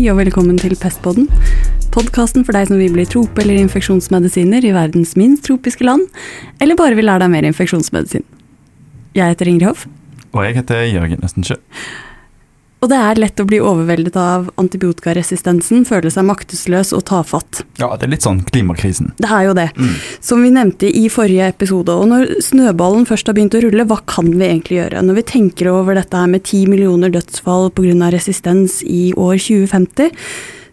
Hei 0.00 0.06
og 0.08 0.16
velkommen 0.16 0.56
til 0.56 0.72
Pestpodden. 0.80 1.26
Podkasten 1.92 2.40
for 2.48 2.56
deg 2.56 2.70
som 2.70 2.78
vil 2.80 2.94
bli 2.94 3.04
trope- 3.04 3.42
eller 3.42 3.58
infeksjonsmedisiner 3.60 4.64
i 4.64 4.70
verdens 4.72 5.10
minst 5.12 5.44
tropiske 5.44 5.84
land, 5.84 6.06
eller 6.56 6.78
bare 6.78 6.96
vil 6.96 7.04
lære 7.04 7.20
deg 7.20 7.28
mer 7.34 7.44
infeksjonsmedisin. 7.44 8.24
Jeg 9.12 9.34
heter 9.34 9.50
Ingrid 9.52 9.68
Hoff, 9.68 9.84
Og 10.32 10.46
jeg 10.46 10.56
heter 10.56 10.86
Jørgen 10.88 11.20
Østensjø. 11.20 11.58
Og 12.80 12.88
det 12.88 12.96
er 12.96 13.18
lett 13.20 13.40
å 13.42 13.44
bli 13.48 13.58
overveldet 13.60 14.14
av 14.16 14.46
antibiotikaresistensen, 14.60 15.84
føle 15.88 16.12
seg 16.12 16.24
maktesløs 16.28 16.94
og 16.96 17.04
tafatt. 17.10 17.60
Ja, 17.80 17.90
det 18.00 18.06
er 18.06 18.12
litt 18.14 18.24
sånn 18.24 18.40
klimakrisen. 18.48 19.12
Det 19.20 19.28
er 19.28 19.48
jo 19.50 19.56
det, 19.58 19.68
som 20.24 20.40
vi 20.40 20.52
nevnte 20.54 20.88
i 20.88 21.04
forrige 21.12 21.50
episode. 21.52 21.92
Og 21.92 22.08
når 22.08 22.40
snøballen 22.46 23.04
først 23.08 23.28
har 23.28 23.36
begynt 23.36 23.58
å 23.58 23.62
rulle, 23.66 23.84
hva 23.90 24.00
kan 24.08 24.32
vi 24.32 24.48
egentlig 24.48 24.80
gjøre? 24.80 25.04
Når 25.04 25.20
vi 25.20 25.26
tenker 25.34 25.68
over 25.74 26.00
dette 26.00 26.16
her 26.16 26.32
med 26.32 26.46
ti 26.48 26.64
millioner 26.70 27.12
dødsfall 27.12 27.68
pga. 27.76 28.10
resistens 28.10 28.80
i 28.82 29.12
år 29.12 29.36
2050, 29.36 30.16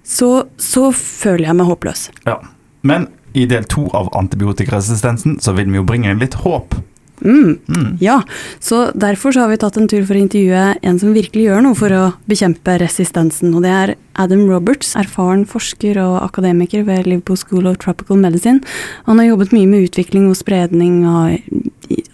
så, 0.08 0.31
så 0.55 0.91
føler 0.95 1.49
jeg 1.49 1.59
meg 1.59 1.67
håpløs. 1.67 2.09
Ja. 2.28 2.39
Men 2.88 3.09
i 3.35 3.45
del 3.50 3.66
to 3.67 3.89
av 3.97 4.08
antibiotikaresistensen 4.16 5.41
så 5.44 5.53
vil 5.58 5.67
vi 5.73 5.81
jo 5.81 5.88
bringe 5.88 6.13
inn 6.13 6.23
litt 6.23 6.39
håp. 6.45 6.78
Mm. 7.21 7.57
Mm. 7.67 7.97
Ja, 7.99 8.21
så 8.59 8.91
derfor 8.93 9.31
så 9.31 9.39
har 9.39 9.49
vi 9.49 9.57
tatt 9.57 9.77
en 9.77 9.87
tur 9.89 10.03
for 10.05 10.17
å 10.17 10.21
intervjue 10.21 10.65
en 10.81 10.99
som 11.01 11.15
virkelig 11.15 11.47
gjør 11.47 11.63
noe 11.65 11.77
for 11.77 11.93
å 11.93 12.03
bekjempe 12.29 12.77
resistensen, 12.81 13.55
og 13.57 13.65
det 13.65 13.73
er 13.73 13.95
Adam 14.17 14.45
Roberts, 14.49 14.95
erfaren 14.97 15.45
forsker 15.49 15.97
og 16.01 16.19
akademiker 16.23 16.85
ved 16.88 17.09
Liverpool 17.09 17.38
School 17.38 17.69
of 17.69 17.79
Tropical 17.81 18.21
Medicine. 18.21 18.61
Han 19.09 19.21
har 19.21 19.31
jobbet 19.31 19.53
mye 19.55 19.69
med 19.69 19.89
utvikling 19.89 20.29
og 20.29 20.38
spredning 20.39 21.03
av 21.09 21.35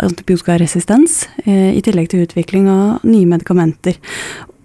antibiotikaresistens, 0.03 1.27
eh, 1.45 1.75
i 1.77 1.81
tillegg 1.81 2.09
til 2.11 2.25
utvikling 2.25 2.67
av 2.69 3.05
nye 3.07 3.27
medikamenter. 3.27 3.99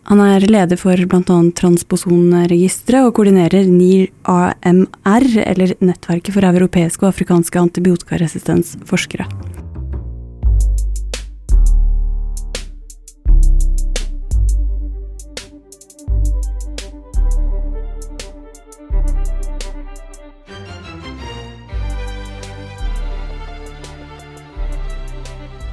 Han 0.08 0.22
er 0.24 0.40
leder 0.40 0.78
for 0.80 0.96
bl.a. 0.96 1.38
Transposonregisteret 1.60 3.04
og 3.04 3.12
koordinerer 3.18 3.68
NIR-AMR, 3.68 5.28
eller 5.44 5.76
Nettverket 5.84 6.32
for 6.32 6.48
europeiske 6.48 7.04
og 7.04 7.12
afrikanske 7.12 7.60
antibiotikaresistensforskere. 7.60 9.28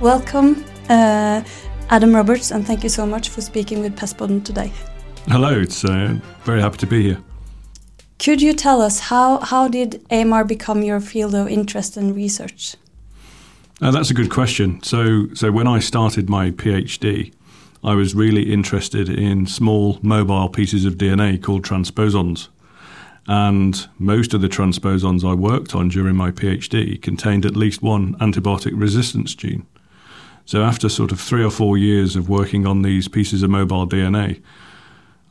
Welcome, 0.05 0.63
uh, 0.87 1.41
Adam 1.89 2.15
Roberts, 2.15 2.51
and 2.51 2.63
thank 2.63 2.83
you 2.83 2.89
so 2.89 3.07
much 3.07 3.29
for 3.29 3.41
speaking 3.41 3.79
with 3.79 3.95
Pestpodden 3.95 4.45
today. 4.45 4.71
Hello, 5.29 5.59
it's 5.59 5.83
uh, 5.83 6.19
very 6.43 6.61
happy 6.61 6.77
to 6.77 6.85
be 6.85 7.01
here. 7.01 7.23
Could 8.19 8.39
you 8.39 8.53
tell 8.53 8.83
us 8.83 8.99
how, 8.99 9.39
how 9.39 9.67
did 9.67 10.05
AMR 10.11 10.43
become 10.43 10.83
your 10.83 10.99
field 10.99 11.33
of 11.33 11.47
interest 11.47 11.97
and 11.97 12.15
research? 12.15 12.75
Uh, 13.81 13.89
that's 13.89 14.11
a 14.11 14.13
good 14.13 14.29
question. 14.29 14.79
So, 14.83 15.33
so 15.33 15.51
when 15.51 15.65
I 15.65 15.79
started 15.79 16.29
my 16.29 16.51
PhD, 16.51 17.33
I 17.83 17.95
was 17.95 18.13
really 18.13 18.53
interested 18.53 19.09
in 19.09 19.47
small 19.47 19.97
mobile 20.03 20.49
pieces 20.49 20.85
of 20.85 20.99
DNA 20.99 21.41
called 21.41 21.65
transposons. 21.65 22.49
And 23.25 23.89
most 23.97 24.35
of 24.35 24.41
the 24.41 24.49
transposons 24.49 25.27
I 25.27 25.33
worked 25.33 25.73
on 25.73 25.89
during 25.89 26.15
my 26.15 26.29
PhD 26.29 27.01
contained 27.01 27.43
at 27.43 27.55
least 27.55 27.81
one 27.81 28.13
antibiotic 28.19 28.73
resistance 28.75 29.33
gene. 29.33 29.65
So 30.45 30.63
after 30.63 30.89
sort 30.89 31.11
of 31.11 31.19
three 31.19 31.43
or 31.43 31.49
four 31.49 31.75
years 31.75 32.15
of 32.15 32.29
working 32.29 32.67
on 32.67 32.83
these 32.83 33.07
pieces 33.07 33.41
of 33.41 33.49
mobile 33.49 33.87
DNA, 33.87 34.41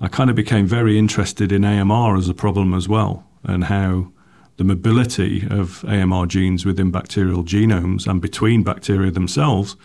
I 0.00 0.08
kind 0.08 0.28
of 0.28 0.34
became 0.34 0.66
very 0.66 0.98
interested 0.98 1.52
in 1.52 1.64
AMR 1.64 2.16
as 2.16 2.28
a 2.28 2.34
problem 2.34 2.74
as 2.74 2.88
well, 2.88 3.24
and 3.44 3.64
how 3.64 4.10
the 4.56 4.64
mobility 4.64 5.46
of 5.48 5.84
AMR 5.84 6.26
genes 6.26 6.66
within 6.66 6.90
bacterial 6.90 7.44
genomes 7.44 8.08
and 8.08 8.20
between 8.20 8.64
bacteria 8.64 9.12
themselves 9.12 9.76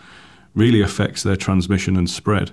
really 0.55 0.81
affects 0.81 1.21
their 1.21 1.35
transmission 1.35 1.95
and 1.95 2.09
spread. 2.09 2.51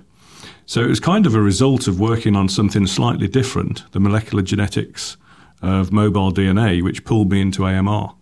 So 0.67 0.81
it 0.81 0.87
was 0.87 0.99
kind 0.99 1.25
of 1.25 1.33
a 1.33 1.41
result 1.41 1.87
of 1.87 1.99
working 1.99 2.35
on 2.35 2.47
something 2.47 2.85
slightly 2.85 3.27
different, 3.27 3.91
the 3.91 3.99
molecular 3.99 4.43
genetics 4.43 5.17
of 5.63 5.91
mobile 5.91 6.31
DNA, 6.31 6.83
which 6.83 7.05
pulled 7.05 7.31
me 7.31 7.41
into 7.41 7.65
AMR. 7.65 8.13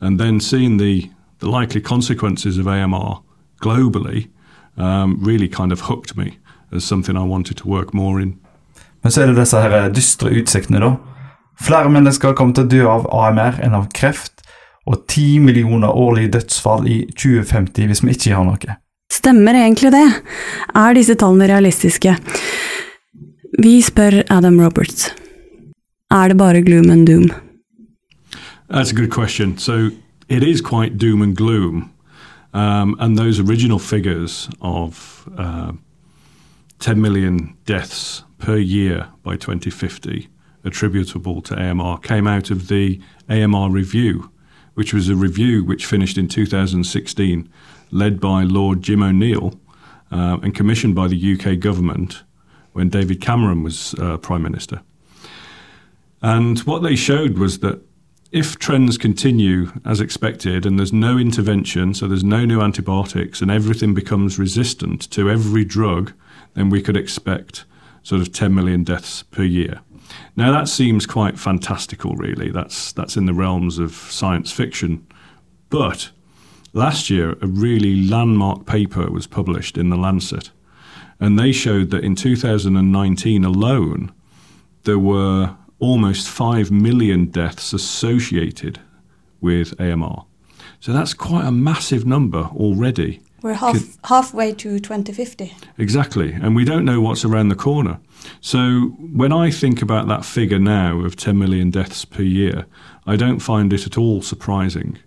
And 0.00 0.20
then 0.20 0.40
seeing 0.40 0.76
the, 0.76 1.10
the 1.38 1.48
likely 1.48 1.80
consequences 1.80 2.58
of 2.58 2.68
AMR 2.68 3.22
globally 3.64 4.26
um, 4.76 5.16
really 5.24 5.48
kind 5.48 5.72
of 5.72 5.80
hooked 5.88 6.16
me 6.16 6.38
as 6.72 6.84
something 6.84 7.16
I 7.16 7.24
wanted 7.24 7.56
to 7.56 7.68
work 7.68 7.94
more 7.94 8.22
in. 8.22 8.36
Men 9.02 9.12
så 9.12 9.22
er 9.22 9.26
det 9.32 9.36
disse 9.36 9.60
her 9.60 9.90
dystre 9.92 10.30
utsiktene, 10.32 10.80
da. 10.80 10.94
Flere 11.60 11.90
mennesker 11.92 12.32
kommer 12.34 12.54
til 12.56 12.64
å 12.64 12.70
dø 12.72 12.86
av 12.90 13.04
AMR 13.14 13.60
enn 13.62 13.76
av 13.76 13.90
kreft, 13.94 14.42
og 14.88 15.04
ti 15.08 15.38
millioner 15.40 15.92
årlige 15.92 16.34
dødsfall 16.38 16.88
i 16.90 17.04
2050 17.12 17.88
hvis 17.88 18.02
vi 18.04 18.16
ikke 18.16 18.32
gjør 18.32 18.48
noe. 18.48 18.76
Stemmer 19.12 19.56
egentlig 19.56 19.92
det? 19.94 20.04
Er 20.74 20.96
disse 20.96 21.16
tallene 21.20 21.48
realistiske? 21.48 22.16
Vi 23.62 23.78
spør 23.84 24.22
Adam 24.34 24.58
Roberts. 24.60 25.12
Er 26.10 26.32
det 26.32 26.38
bare 26.40 26.64
gloom 26.64 26.90
and 26.90 27.06
doom? 27.06 27.30
That's 28.68 28.90
a 28.90 28.94
good 28.94 29.10
question. 29.10 29.56
So 29.58 29.90
it 30.28 30.42
is 30.42 30.60
quite 30.60 30.98
doom 30.98 31.22
and 31.22 31.36
gloom. 31.36 31.90
Um, 32.54 32.96
and 33.00 33.18
those 33.18 33.40
original 33.40 33.80
figures 33.80 34.48
of 34.62 35.28
uh, 35.36 35.72
10 36.78 37.00
million 37.00 37.56
deaths 37.66 38.22
per 38.38 38.56
year 38.56 39.08
by 39.22 39.36
2050 39.36 40.28
attributable 40.64 41.42
to 41.42 41.54
AMR 41.60 41.98
came 41.98 42.26
out 42.26 42.50
of 42.50 42.68
the 42.68 43.00
AMR 43.28 43.70
review, 43.70 44.30
which 44.74 44.94
was 44.94 45.08
a 45.08 45.16
review 45.16 45.64
which 45.64 45.84
finished 45.84 46.16
in 46.16 46.28
2016, 46.28 47.48
led 47.90 48.20
by 48.20 48.44
Lord 48.44 48.82
Jim 48.82 49.02
O'Neill 49.02 49.58
uh, 50.10 50.38
and 50.42 50.54
commissioned 50.54 50.94
by 50.94 51.08
the 51.08 51.34
UK 51.34 51.58
government 51.58 52.22
when 52.72 52.88
David 52.88 53.20
Cameron 53.20 53.62
was 53.62 53.94
uh, 53.94 54.16
Prime 54.16 54.42
Minister. 54.42 54.80
And 56.22 56.58
what 56.60 56.82
they 56.82 56.96
showed 56.96 57.36
was 57.36 57.58
that 57.58 57.82
if 58.34 58.58
trends 58.58 58.98
continue 58.98 59.70
as 59.84 60.00
expected 60.00 60.66
and 60.66 60.76
there's 60.76 60.92
no 60.92 61.16
intervention, 61.16 61.94
so 61.94 62.08
there's 62.08 62.24
no 62.24 62.44
new 62.44 62.60
antibiotics, 62.60 63.40
and 63.40 63.48
everything 63.48 63.94
becomes 63.94 64.40
resistant 64.40 65.08
to 65.12 65.30
every 65.30 65.64
drug, 65.64 66.12
then 66.54 66.68
we 66.68 66.82
could 66.82 66.96
expect 66.96 67.64
sort 68.02 68.20
of 68.20 68.32
10 68.32 68.52
million 68.52 68.82
deaths 68.82 69.22
per 69.22 69.44
year. 69.44 69.82
Now 70.34 70.50
that 70.50 70.68
seems 70.68 71.06
quite 71.06 71.38
fantastical, 71.38 72.16
really. 72.16 72.50
That's 72.50 72.90
that's 72.92 73.16
in 73.16 73.26
the 73.26 73.32
realms 73.32 73.78
of 73.78 73.92
science 73.92 74.50
fiction. 74.50 75.06
But 75.70 76.10
last 76.72 77.10
year, 77.10 77.36
a 77.40 77.46
really 77.46 78.02
landmark 78.02 78.66
paper 78.66 79.08
was 79.12 79.28
published 79.28 79.78
in 79.78 79.90
the 79.90 79.96
Lancet, 79.96 80.50
and 81.20 81.38
they 81.38 81.52
showed 81.52 81.90
that 81.90 82.02
in 82.02 82.16
2019 82.16 83.44
alone, 83.44 84.12
there 84.82 84.98
were 84.98 85.56
almost 85.78 86.28
5 86.28 86.70
million 86.70 87.26
deaths 87.26 87.72
associated 87.72 88.80
with 89.40 89.74
AMR. 89.80 90.24
So 90.80 90.92
that's 90.92 91.14
quite 91.14 91.46
a 91.46 91.52
massive 91.52 92.06
number 92.06 92.50
already. 92.54 93.20
We're 93.42 93.54
half, 93.54 93.74
Could- 93.74 93.96
halfway 94.04 94.52
to 94.54 94.78
2050. 94.78 95.52
Exactly. 95.76 96.32
And 96.32 96.56
we 96.56 96.64
don't 96.64 96.84
know 96.84 97.00
what's 97.00 97.24
around 97.24 97.48
the 97.48 97.54
corner. 97.54 97.98
So 98.40 98.94
when 99.12 99.32
I 99.32 99.50
think 99.50 99.82
about 99.82 100.08
that 100.08 100.24
figure 100.24 100.58
now 100.58 101.00
of 101.00 101.16
10 101.16 101.38
million 101.38 101.70
deaths 101.70 102.04
per 102.06 102.22
year, 102.22 102.64
I 103.06 103.16
don't 103.16 103.40
find 103.40 103.72
it 103.72 103.86
at 103.86 103.98
all 103.98 104.22
surprising. 104.22 104.98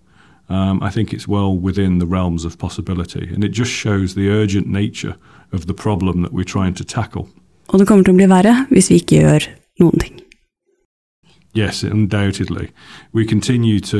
Um, 0.49 0.81
I 0.83 0.91
think 0.91 1.13
it's 1.13 1.27
well 1.27 1.57
within 1.57 1.97
the 1.97 2.05
realms 2.05 2.45
of 2.45 2.57
possibility. 2.57 3.27
And 3.33 3.43
it 3.43 3.49
just 3.49 3.71
shows 3.71 4.13
the 4.13 4.29
urgent 4.29 4.67
nature 4.67 5.15
of 5.51 5.65
the 5.65 5.73
problem 5.73 6.21
that 6.21 6.31
we're 6.31 6.43
trying 6.43 6.75
to 6.75 6.83
tackle. 6.83 7.27
Og 7.69 7.79
det 7.79 7.87
kommer 7.87 8.03
til 8.03 8.13
å 8.13 8.17
bli 8.21 8.29
verre 8.31 8.53
hvis 8.69 8.87
vi 8.91 9.01
ikke 9.01 9.17
gjør 9.21 9.47
noen 9.81 9.99
ting. 9.99 10.16
Yes, 11.57 11.83
undoubtedly. 11.83 12.71
We 13.11 13.25
continue 13.25 13.79
to 13.79 13.97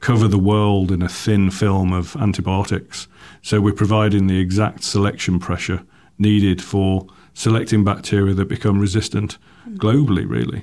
cover 0.00 0.28
the 0.28 0.38
world 0.38 0.90
in 0.90 1.02
a 1.02 1.08
thin 1.08 1.50
film 1.50 1.90
of 1.92 2.16
antibiotics. 2.16 3.08
So 3.40 3.60
we're 3.60 3.72
providing 3.72 4.26
the 4.26 4.38
exact 4.38 4.84
selection 4.84 5.38
pressure 5.38 5.80
needed 6.18 6.60
for 6.60 7.06
selecting 7.32 7.82
bacteria 7.82 8.34
that 8.34 8.48
become 8.48 8.78
resistant 8.78 9.38
globally, 9.78 10.26
really. 10.26 10.62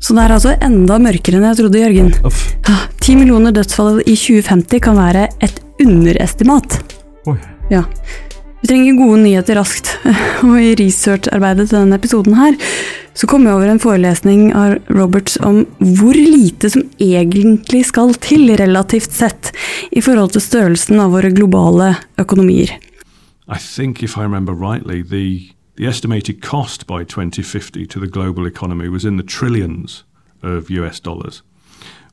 Så 0.00 0.14
det 0.14 0.22
er 0.24 0.32
altså 0.32 0.54
enda 0.62 0.96
mørkere 0.98 1.36
enn 1.36 1.44
jeg 1.50 1.56
trodde, 1.58 1.78
Jørgen. 1.78 2.12
10 3.00 3.14
millioner 3.16 3.52
dødsfall 3.52 4.00
i 4.06 4.14
2050 4.16 4.80
kan 4.80 4.96
være 4.96 5.26
et 5.44 5.60
underestimat. 5.84 6.80
Oi. 7.26 7.36
Ja. 7.70 7.82
Vi 8.60 8.66
trenger 8.66 8.96
gode 8.98 9.20
nyheter 9.22 9.54
raskt, 9.54 9.92
og 10.46 10.56
i 10.58 10.74
researcharbeidet 10.78 11.68
til 11.68 11.78
denne 11.78 11.98
episoden 11.98 12.34
her, 12.38 12.56
så 13.14 13.26
kom 13.30 13.46
jeg 13.46 13.54
over 13.54 13.70
en 13.70 13.82
forelesning 13.82 14.48
av 14.54 14.76
Roberts 14.90 15.38
om 15.46 15.64
hvor 15.78 16.14
lite 16.18 16.70
som 16.70 16.82
egentlig 17.02 17.84
skal 17.86 18.16
til, 18.22 18.50
relativt 18.58 19.14
sett, 19.14 19.52
i 19.90 20.02
forhold 20.02 20.34
til 20.34 20.42
størrelsen 20.42 20.98
av 21.02 21.14
våre 21.14 21.30
globale 21.34 21.94
økonomier. 22.18 22.74
I 23.48 23.58
think, 23.58 24.02
if 24.02 24.16
I 24.16 24.26
remember 24.26 24.52
rightly, 24.52 25.02
the 25.02 25.54
the 25.78 25.86
estimated 25.86 26.42
cost 26.42 26.88
by 26.88 27.04
2050 27.04 27.86
to 27.86 28.00
the 28.00 28.08
global 28.08 28.46
economy 28.46 28.88
was 28.88 29.04
in 29.04 29.16
the 29.16 29.22
trillions 29.22 30.02
of 30.42 30.70
US 30.70 30.98
dollars, 30.98 31.42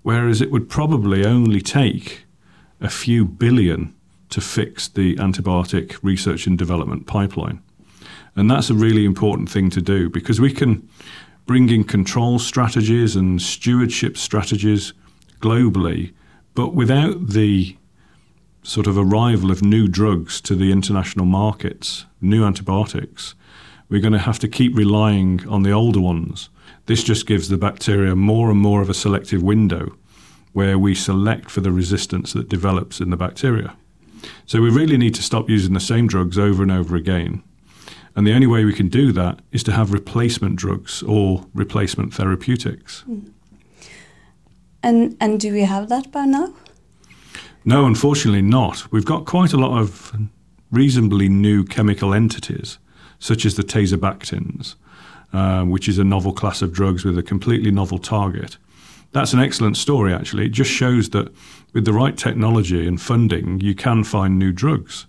whereas 0.03 0.39
it 0.39 0.51
would 0.51 0.69
probably 0.69 1.25
only 1.25 1.61
take 1.61 2.25
a 2.79 2.89
few 2.89 3.25
billion 3.25 3.95
to 4.29 4.41
fix 4.41 4.87
the 4.87 5.15
antibiotic 5.15 5.97
research 6.01 6.47
and 6.47 6.57
development 6.57 7.07
pipeline. 7.07 7.61
And 8.35 8.51
that's 8.51 8.69
a 8.69 8.73
really 8.73 9.05
important 9.05 9.49
thing 9.49 9.69
to 9.71 9.81
do 9.81 10.09
because 10.09 10.41
we 10.41 10.51
can 10.51 10.87
bring 11.45 11.69
in 11.69 11.83
control 11.83 12.39
strategies 12.39 13.15
and 13.15 13.41
stewardship 13.41 14.17
strategies 14.17 14.93
globally, 15.39 16.13
but 16.53 16.73
without 16.73 17.29
the 17.29 17.77
sort 18.63 18.87
of 18.87 18.97
arrival 18.97 19.51
of 19.51 19.61
new 19.61 19.87
drugs 19.87 20.41
to 20.41 20.55
the 20.55 20.71
international 20.71 21.25
markets, 21.25 22.05
new 22.19 22.43
antibiotics, 22.43 23.35
we're 23.89 24.01
going 24.01 24.13
to 24.13 24.19
have 24.19 24.39
to 24.39 24.47
keep 24.47 24.75
relying 24.75 25.47
on 25.47 25.61
the 25.61 25.71
older 25.71 26.01
ones. 26.01 26.49
This 26.87 27.03
just 27.03 27.27
gives 27.27 27.49
the 27.49 27.57
bacteria 27.57 28.15
more 28.15 28.49
and 28.49 28.59
more 28.59 28.81
of 28.81 28.89
a 28.89 28.93
selective 28.93 29.43
window 29.43 29.95
where 30.53 30.79
we 30.79 30.95
select 30.95 31.51
for 31.51 31.61
the 31.61 31.71
resistance 31.71 32.33
that 32.33 32.49
develops 32.49 32.99
in 32.99 33.11
the 33.11 33.17
bacteria. 33.17 33.75
So 34.45 34.61
we 34.61 34.69
really 34.69 34.97
need 34.97 35.15
to 35.15 35.23
stop 35.23 35.49
using 35.49 35.73
the 35.73 35.79
same 35.79 36.07
drugs 36.07 36.37
over 36.37 36.63
and 36.63 36.71
over 36.71 36.95
again. 36.95 37.43
And 38.15 38.25
the 38.25 38.33
only 38.33 38.47
way 38.47 38.63
we 38.63 38.73
can 38.73 38.87
do 38.87 39.11
that 39.11 39.39
is 39.51 39.63
to 39.63 39.71
have 39.73 39.91
replacement 39.91 40.55
drugs 40.55 41.03
or 41.03 41.45
replacement 41.53 42.13
therapeutics. 42.13 43.03
Mm. 43.09 43.31
And 44.81 45.17
and 45.19 45.39
do 45.39 45.51
we 45.51 45.61
have 45.61 45.89
that 45.89 46.11
by 46.11 46.25
now? 46.25 46.53
No, 47.65 47.85
unfortunately 47.85 48.43
not. 48.43 48.91
We've 48.91 49.05
got 49.05 49.25
quite 49.25 49.51
a 49.51 49.57
lot 49.57 49.79
of 49.79 50.13
reasonably 50.71 51.27
new 51.27 51.63
chemical 51.65 52.13
entities, 52.13 52.77
such 53.17 53.45
as 53.45 53.55
the 53.55 53.63
teixobactins, 53.63 54.75
uh, 55.33 55.63
which 55.63 55.89
is 55.89 55.97
a 55.97 56.03
novel 56.03 56.31
class 56.31 56.61
of 56.61 56.71
drugs 56.71 57.03
with 57.03 57.17
a 57.17 57.23
completely 57.23 57.71
novel 57.71 57.97
target. 57.97 58.57
That's 59.15 59.31
an 59.31 59.39
excellent 59.39 59.77
story, 59.77 60.13
actually. 60.13 60.47
It 60.47 60.51
just 60.51 60.69
shows 60.69 61.11
that 61.11 61.33
with 61.71 61.85
the 61.85 61.93
right 61.93 62.17
technology 62.17 62.85
and 62.85 63.01
funding, 63.01 63.61
you 63.61 63.73
can 63.73 64.03
find 64.03 64.37
new 64.37 64.51
drugs. 64.51 65.05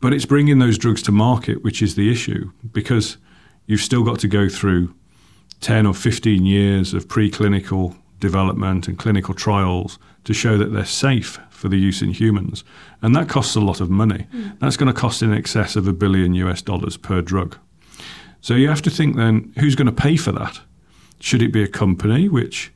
But 0.00 0.14
it's 0.14 0.24
bringing 0.24 0.60
those 0.60 0.78
drugs 0.78 1.02
to 1.02 1.12
market 1.12 1.64
which 1.64 1.82
is 1.82 1.96
the 1.96 2.08
issue, 2.08 2.52
because 2.70 3.16
you've 3.66 3.80
still 3.80 4.04
got 4.04 4.20
to 4.20 4.28
go 4.28 4.48
through 4.48 4.94
10 5.60 5.86
or 5.86 5.92
15 5.92 6.46
years 6.46 6.94
of 6.94 7.08
preclinical 7.08 7.96
development 8.20 8.86
and 8.86 8.96
clinical 8.96 9.34
trials 9.34 9.98
to 10.22 10.32
show 10.32 10.56
that 10.56 10.72
they're 10.72 10.84
safe 10.84 11.40
for 11.50 11.68
the 11.68 11.78
use 11.78 12.02
in 12.02 12.12
humans. 12.12 12.62
And 13.02 13.16
that 13.16 13.28
costs 13.28 13.56
a 13.56 13.60
lot 13.60 13.80
of 13.80 13.90
money. 13.90 14.28
Mm. 14.32 14.56
That's 14.60 14.76
going 14.76 14.86
to 14.86 15.00
cost 15.00 15.20
in 15.20 15.32
excess 15.32 15.74
of 15.74 15.88
a 15.88 15.92
billion 15.92 16.34
US 16.34 16.62
dollars 16.62 16.96
per 16.96 17.22
drug. 17.22 17.58
So 18.40 18.54
you 18.54 18.68
have 18.68 18.82
to 18.82 18.90
think 18.90 19.16
then 19.16 19.52
who's 19.58 19.74
going 19.74 19.86
to 19.86 19.92
pay 19.92 20.16
for 20.16 20.30
that? 20.30 20.60
Should 21.18 21.42
it 21.42 21.52
be 21.52 21.64
a 21.64 21.68
company 21.68 22.28
which 22.28 22.70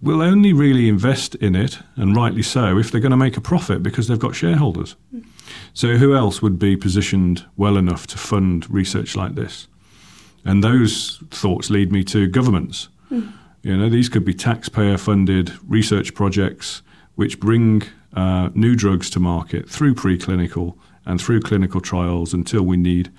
will 0.00 0.20
only 0.20 0.52
really 0.52 0.88
invest 0.88 1.34
in 1.36 1.54
it, 1.54 1.78
and 1.96 2.14
rightly 2.14 2.42
so, 2.42 2.78
if 2.78 2.90
they're 2.90 3.00
going 3.00 3.10
to 3.10 3.16
make 3.16 3.36
a 3.36 3.40
profit 3.40 3.82
because 3.82 4.08
they've 4.08 4.18
got 4.18 4.34
shareholders? 4.34 4.96
Mm. 5.14 5.24
So 5.72 5.96
who 5.96 6.14
else 6.14 6.42
would 6.42 6.58
be 6.58 6.76
positioned 6.76 7.44
well 7.56 7.76
enough 7.76 8.06
to 8.08 8.18
fund 8.18 8.68
research 8.70 9.16
like 9.16 9.34
this? 9.34 9.66
And 10.44 10.62
those 10.62 11.22
thoughts 11.30 11.70
lead 11.70 11.90
me 11.90 12.04
to 12.04 12.26
governments. 12.28 12.88
Mm. 13.10 13.32
You 13.62 13.76
know, 13.76 13.88
these 13.88 14.10
could 14.10 14.24
be 14.24 14.34
taxpayer 14.34 14.98
funded 14.98 15.52
research 15.66 16.14
projects 16.14 16.82
which 17.14 17.40
bring 17.40 17.82
uh, 18.14 18.50
new 18.54 18.74
drugs 18.74 19.08
to 19.10 19.20
market 19.20 19.70
through 19.70 19.94
preclinical 19.94 20.76
and 21.06 21.20
through 21.20 21.40
clinical 21.40 21.80
trials 21.80 22.34
until 22.34 22.62
we 22.62 22.76
need 22.76 23.10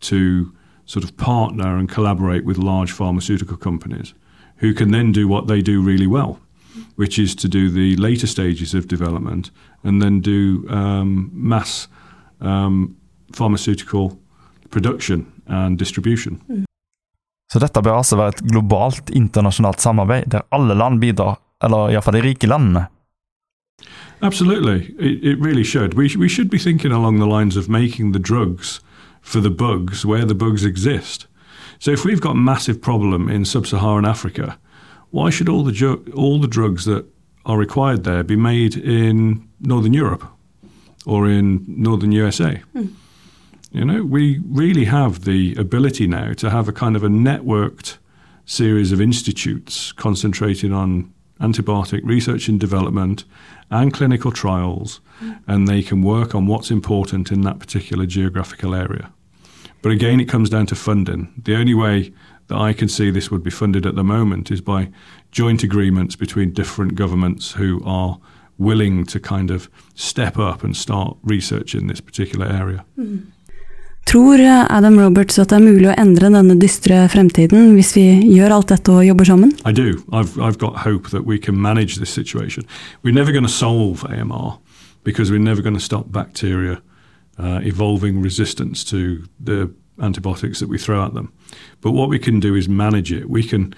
to 0.00 0.52
sort 0.86 1.04
of 1.04 1.16
partner 1.16 1.76
and 1.76 1.88
collaborate 1.88 2.44
with 2.44 2.58
large 2.58 2.90
pharmaceutical 2.90 3.56
companies 3.56 4.14
who 4.62 4.72
can 4.74 4.92
then 4.92 5.12
do 5.12 5.28
what 5.28 5.46
they 5.48 5.60
do 5.62 5.82
really 5.82 6.06
well, 6.06 6.38
which 6.96 7.18
is 7.18 7.34
to 7.34 7.48
do 7.48 7.70
the 7.70 7.96
later 7.96 8.26
stages 8.26 8.74
of 8.74 8.86
development 8.86 9.50
and 9.84 10.02
then 10.02 10.20
do 10.20 10.64
um, 10.70 11.30
mass 11.32 11.88
um, 12.40 12.96
pharmaceutical 13.32 14.18
production 14.70 15.26
and 15.46 15.78
distribution. 15.78 16.40
Mm. 16.48 16.64
Så 17.52 17.58
dette 17.58 17.82
bør 17.82 17.98
altså 18.00 18.16
være 18.16 18.28
et 18.28 18.42
globalt, 18.48 19.10
internasjonalt 19.10 19.80
samarbeid 19.80 20.30
der 20.32 20.40
alle 20.52 20.74
land 20.74 21.00
bidrar, 21.00 21.36
eller 21.64 21.90
iallfall 21.92 22.16
de 22.16 22.22
rike 22.22 22.46
landene? 22.46 22.86
Absolutely, 24.22 24.94
it, 24.98 25.24
it 25.24 25.38
really 25.44 25.64
should. 25.64 25.94
We, 25.94 26.08
we 26.18 26.28
should 26.28 26.50
be 26.50 26.58
thinking 26.58 26.92
along 26.94 27.18
the 27.18 27.26
lines 27.26 27.56
of 27.56 27.68
making 27.68 28.14
the 28.14 28.22
drugs 28.22 28.80
for 29.22 29.40
the 29.40 29.50
bugs 29.50 30.06
where 30.06 30.24
the 30.24 30.34
bugs 30.34 30.64
exist. 30.64 31.28
So 31.82 31.90
if 31.90 32.04
we've 32.04 32.20
got 32.20 32.36
a 32.36 32.38
massive 32.38 32.80
problem 32.80 33.28
in 33.28 33.44
sub-Saharan 33.44 34.04
Africa, 34.04 34.56
why 35.10 35.30
should 35.30 35.48
all 35.48 35.64
the 35.64 36.12
all 36.14 36.38
the 36.38 36.46
drugs 36.46 36.84
that 36.84 37.04
are 37.44 37.58
required 37.58 38.04
there 38.04 38.22
be 38.22 38.36
made 38.36 38.76
in 38.76 39.48
Northern 39.58 39.92
Europe 39.92 40.22
or 41.06 41.28
in 41.28 41.64
Northern 41.66 42.12
USA? 42.12 42.62
Mm. 42.76 42.94
You 43.72 43.84
know, 43.84 44.04
we 44.04 44.38
really 44.46 44.84
have 44.84 45.24
the 45.24 45.56
ability 45.56 46.06
now 46.06 46.34
to 46.34 46.50
have 46.50 46.68
a 46.68 46.72
kind 46.72 46.94
of 46.94 47.02
a 47.02 47.08
networked 47.08 47.98
series 48.46 48.92
of 48.92 49.00
institutes 49.00 49.90
concentrating 49.90 50.72
on 50.72 51.12
antibiotic 51.40 52.02
research 52.04 52.46
and 52.46 52.60
development 52.60 53.24
and 53.70 53.92
clinical 53.92 54.30
trials, 54.30 55.00
mm. 55.20 55.36
and 55.48 55.66
they 55.66 55.82
can 55.82 56.00
work 56.00 56.32
on 56.32 56.46
what's 56.46 56.70
important 56.70 57.32
in 57.32 57.40
that 57.40 57.58
particular 57.58 58.06
geographical 58.06 58.72
area. 58.72 59.10
But 59.82 59.92
again, 59.92 60.20
it 60.20 60.28
comes 60.28 60.48
down 60.48 60.66
to 60.66 60.74
funding. 60.74 61.32
The 61.36 61.56
only 61.56 61.74
way 61.74 62.12
that 62.46 62.56
I 62.56 62.72
can 62.72 62.88
see 62.88 63.10
this 63.10 63.30
would 63.30 63.42
be 63.42 63.50
funded 63.50 63.86
at 63.86 63.94
the 63.94 64.04
moment 64.04 64.50
is 64.50 64.60
by 64.60 64.90
joint 65.32 65.62
agreements 65.62 66.16
between 66.16 66.52
different 66.52 66.94
governments 66.94 67.52
who 67.52 67.82
are 67.84 68.18
willing 68.58 69.04
to 69.06 69.18
kind 69.18 69.50
of 69.50 69.68
step 69.94 70.38
up 70.38 70.62
and 70.62 70.76
start 70.76 71.16
research 71.22 71.74
in 71.74 71.86
this 71.88 72.00
particular 72.00 72.46
area. 72.46 72.84
Mm. 72.98 73.26
Tror 74.04 74.38
Adam 74.68 74.98
Roberts 74.98 75.38
at 75.38 75.48
det 75.48 75.60
er 75.60 75.62
mulig 75.62 75.86
å 75.86 75.94
endre 75.96 76.28
denne 76.34 76.56
dystre 76.58 77.04
fremtiden 77.08 77.76
hvis 77.76 77.92
vi 77.94 78.06
gjør 78.34 78.56
alt 78.58 78.72
dette 78.74 78.90
og 78.90 79.06
jobber 79.06 79.28
sammen? 79.28 79.52
I 79.64 79.72
do. 79.72 80.02
I've, 80.12 80.34
I've 80.42 80.58
got 80.58 80.82
hope 80.82 81.10
that 81.10 81.24
we 81.24 81.38
can 81.38 81.60
manage 81.60 81.96
this 81.96 82.10
situation. 82.10 82.66
We're 83.02 83.14
never 83.14 83.32
going 83.32 83.46
to 83.46 83.52
solve 83.52 84.04
AMR 84.10 84.58
because 85.04 85.30
we're 85.30 85.38
never 85.38 85.62
going 85.62 85.78
to 85.78 85.80
stop 85.80 86.10
bacteria 86.10 86.82
uh, 87.42 87.60
evolving 87.62 88.22
resistance 88.22 88.84
to 88.84 89.26
the 89.40 89.72
antibiotics 90.00 90.60
that 90.60 90.68
we 90.68 90.78
throw 90.78 91.04
at 91.04 91.14
them. 91.14 91.32
But 91.80 91.92
what 91.92 92.08
we 92.08 92.18
can 92.18 92.40
do 92.40 92.54
is 92.54 92.68
manage 92.68 93.12
it. 93.12 93.28
We 93.28 93.42
can 93.42 93.74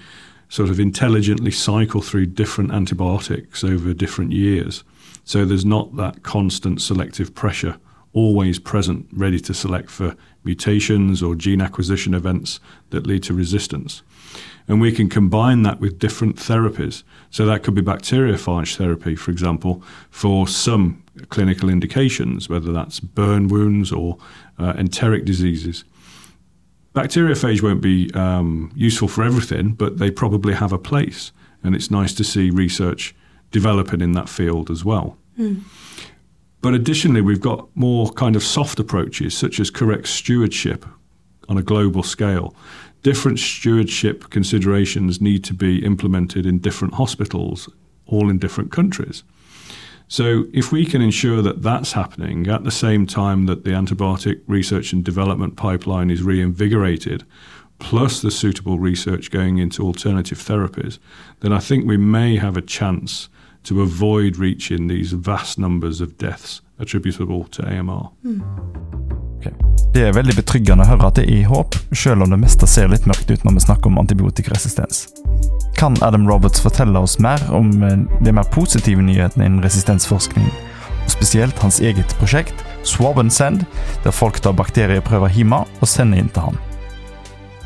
sort 0.49 0.69
of 0.69 0.79
intelligently 0.79 1.51
cycle 1.51 2.01
through 2.01 2.27
different 2.27 2.71
antibiotics 2.71 3.63
over 3.63 3.93
different 3.93 4.31
years. 4.31 4.83
So 5.23 5.43
there's 5.43 5.65
not 5.65 5.95
that 5.95 6.23
constant 6.23 6.81
selective 6.81 7.33
pressure 7.33 7.77
always 8.13 8.59
present, 8.59 9.07
ready 9.11 9.39
to 9.39 9.53
select 9.53 9.89
for 9.91 10.15
mutations 10.45 11.21
or 11.21 11.35
gene 11.35 11.61
acquisition 11.61 12.13
events 12.13 12.61
that 12.91 13.05
lead 13.05 13.23
to 13.23 13.33
resistance. 13.33 14.03
And 14.67 14.79
we 14.79 14.91
can 14.91 15.09
combine 15.09 15.63
that 15.63 15.79
with 15.79 15.99
different 15.99 16.37
therapies. 16.37 17.03
So 17.29 17.45
that 17.45 17.61
could 17.61 17.75
be 17.75 17.81
bacteriophage 17.81 18.77
therapy, 18.77 19.15
for 19.15 19.31
example, 19.31 19.83
for 20.09 20.47
some 20.47 21.03
clinical 21.29 21.69
indications, 21.69 22.49
whether 22.49 22.71
that's 22.71 22.99
burn 22.99 23.47
wounds 23.47 23.91
or 23.91 24.17
uh, 24.59 24.73
enteric 24.77 25.25
diseases. 25.25 25.83
Bacteriophage 26.93 27.61
won't 27.61 27.81
be 27.81 28.09
um, 28.13 28.71
useful 28.75 29.07
for 29.07 29.23
everything, 29.23 29.73
but 29.73 29.97
they 29.97 30.09
probably 30.09 30.53
have 30.53 30.71
a 30.71 30.77
place. 30.77 31.31
And 31.63 31.75
it's 31.75 31.91
nice 31.91 32.13
to 32.13 32.23
see 32.23 32.49
research 32.49 33.15
developing 33.51 34.01
in 34.01 34.13
that 34.13 34.29
field 34.29 34.69
as 34.69 34.85
well. 34.85 35.17
Mm. 35.37 35.63
But 36.61 36.73
additionally, 36.73 37.21
we've 37.21 37.41
got 37.41 37.67
more 37.75 38.09
kind 38.11 38.35
of 38.35 38.43
soft 38.43 38.79
approaches, 38.79 39.37
such 39.37 39.59
as 39.59 39.69
correct 39.69 40.07
stewardship 40.07 40.85
on 41.47 41.57
a 41.57 41.61
global 41.61 42.01
scale. 42.01 42.55
Different 43.03 43.39
stewardship 43.39 44.29
considerations 44.29 45.21
need 45.21 45.43
to 45.43 45.53
be 45.53 45.85
implemented 45.85 46.45
in 46.45 46.59
different 46.59 46.95
hospitals, 46.95 47.69
all 48.07 48.29
in 48.29 48.39
different 48.39 48.71
countries. 48.71 49.23
So, 50.07 50.45
if 50.53 50.71
we 50.71 50.85
can 50.85 51.01
ensure 51.01 51.41
that 51.41 51.63
that's 51.63 51.93
happening 51.93 52.47
at 52.47 52.63
the 52.63 52.71
same 52.71 53.07
time 53.07 53.47
that 53.47 53.63
the 53.63 53.71
antibiotic 53.71 54.41
research 54.47 54.93
and 54.93 55.03
development 55.03 55.55
pipeline 55.55 56.11
is 56.11 56.21
reinvigorated, 56.21 57.23
plus 57.79 58.21
the 58.21 58.31
suitable 58.31 58.79
research 58.79 59.31
going 59.31 59.57
into 59.57 59.83
alternative 59.83 60.37
therapies, 60.37 60.99
then 61.39 61.51
I 61.51 61.59
think 61.59 61.85
we 61.85 61.97
may 61.97 62.37
have 62.37 62.55
a 62.55 62.61
chance 62.61 63.29
to 63.63 63.81
avoid 63.81 64.37
reaching 64.37 64.87
these 64.87 65.11
vast 65.11 65.57
numbers 65.57 66.01
of 66.01 66.17
deaths 66.17 66.61
attributable 66.77 67.45
to 67.45 67.67
AMR. 67.67 68.11
Mm. 68.23 69.24
Okay. 69.45 69.57
Det 69.93 70.01
er 70.03 70.15
veldig 70.15 70.35
betryggende 70.35 70.83
å 70.83 70.89
høre 70.89 71.07
at 71.07 71.19
det 71.19 71.25
er 71.31 71.45
håp, 71.47 71.75
selv 71.95 72.25
om 72.25 72.33
det 72.33 72.39
meste 72.41 72.67
ser 72.67 72.89
litt 72.91 73.05
mørkt 73.07 73.29
ut 73.31 73.43
når 73.45 73.57
vi 73.57 73.63
snakker 73.63 73.91
om 73.91 73.99
antibiotikaresistens. 74.01 75.05
Kan 75.77 75.95
Adam 76.03 76.25
Roberts 76.27 76.63
fortelle 76.63 76.99
oss 76.99 77.19
mer 77.19 77.39
om 77.53 77.69
eh, 77.83 78.01
de 78.23 78.33
mer 78.33 78.47
positive 78.51 79.01
nyhetene 79.01 79.45
innen 79.45 79.63
resistensforskning, 79.63 80.49
og 81.05 81.11
spesielt 81.13 81.59
hans 81.63 81.79
eget 81.79 82.15
prosjekt 82.19 82.65
Swab 82.83 83.19
and 83.21 83.31
Send, 83.31 83.63
der 84.03 84.11
folk 84.11 84.41
tar 84.41 84.55
bakterieprøver 84.57 85.31
hjemme 85.35 85.63
og 85.79 85.87
sender 85.87 86.19
inn 86.19 86.31
til 86.33 86.49
ham. 86.49 86.59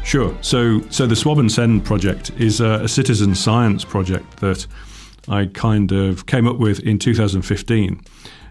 Sure. 0.03 0.33
So, 0.41 0.81
so 0.89 1.05
the 1.05 1.15
Swab 1.15 1.39
and 1.39 1.51
Send 1.51 1.83
project 1.85 2.31
is 2.37 2.61
a, 2.61 2.83
a 2.83 2.87
citizen 2.87 3.35
science 3.35 3.85
project 3.85 4.37
that 4.39 4.67
I 5.27 5.45
kind 5.53 5.91
of 5.91 6.25
came 6.25 6.47
up 6.47 6.57
with 6.57 6.79
in 6.79 6.99
2015. 6.99 7.99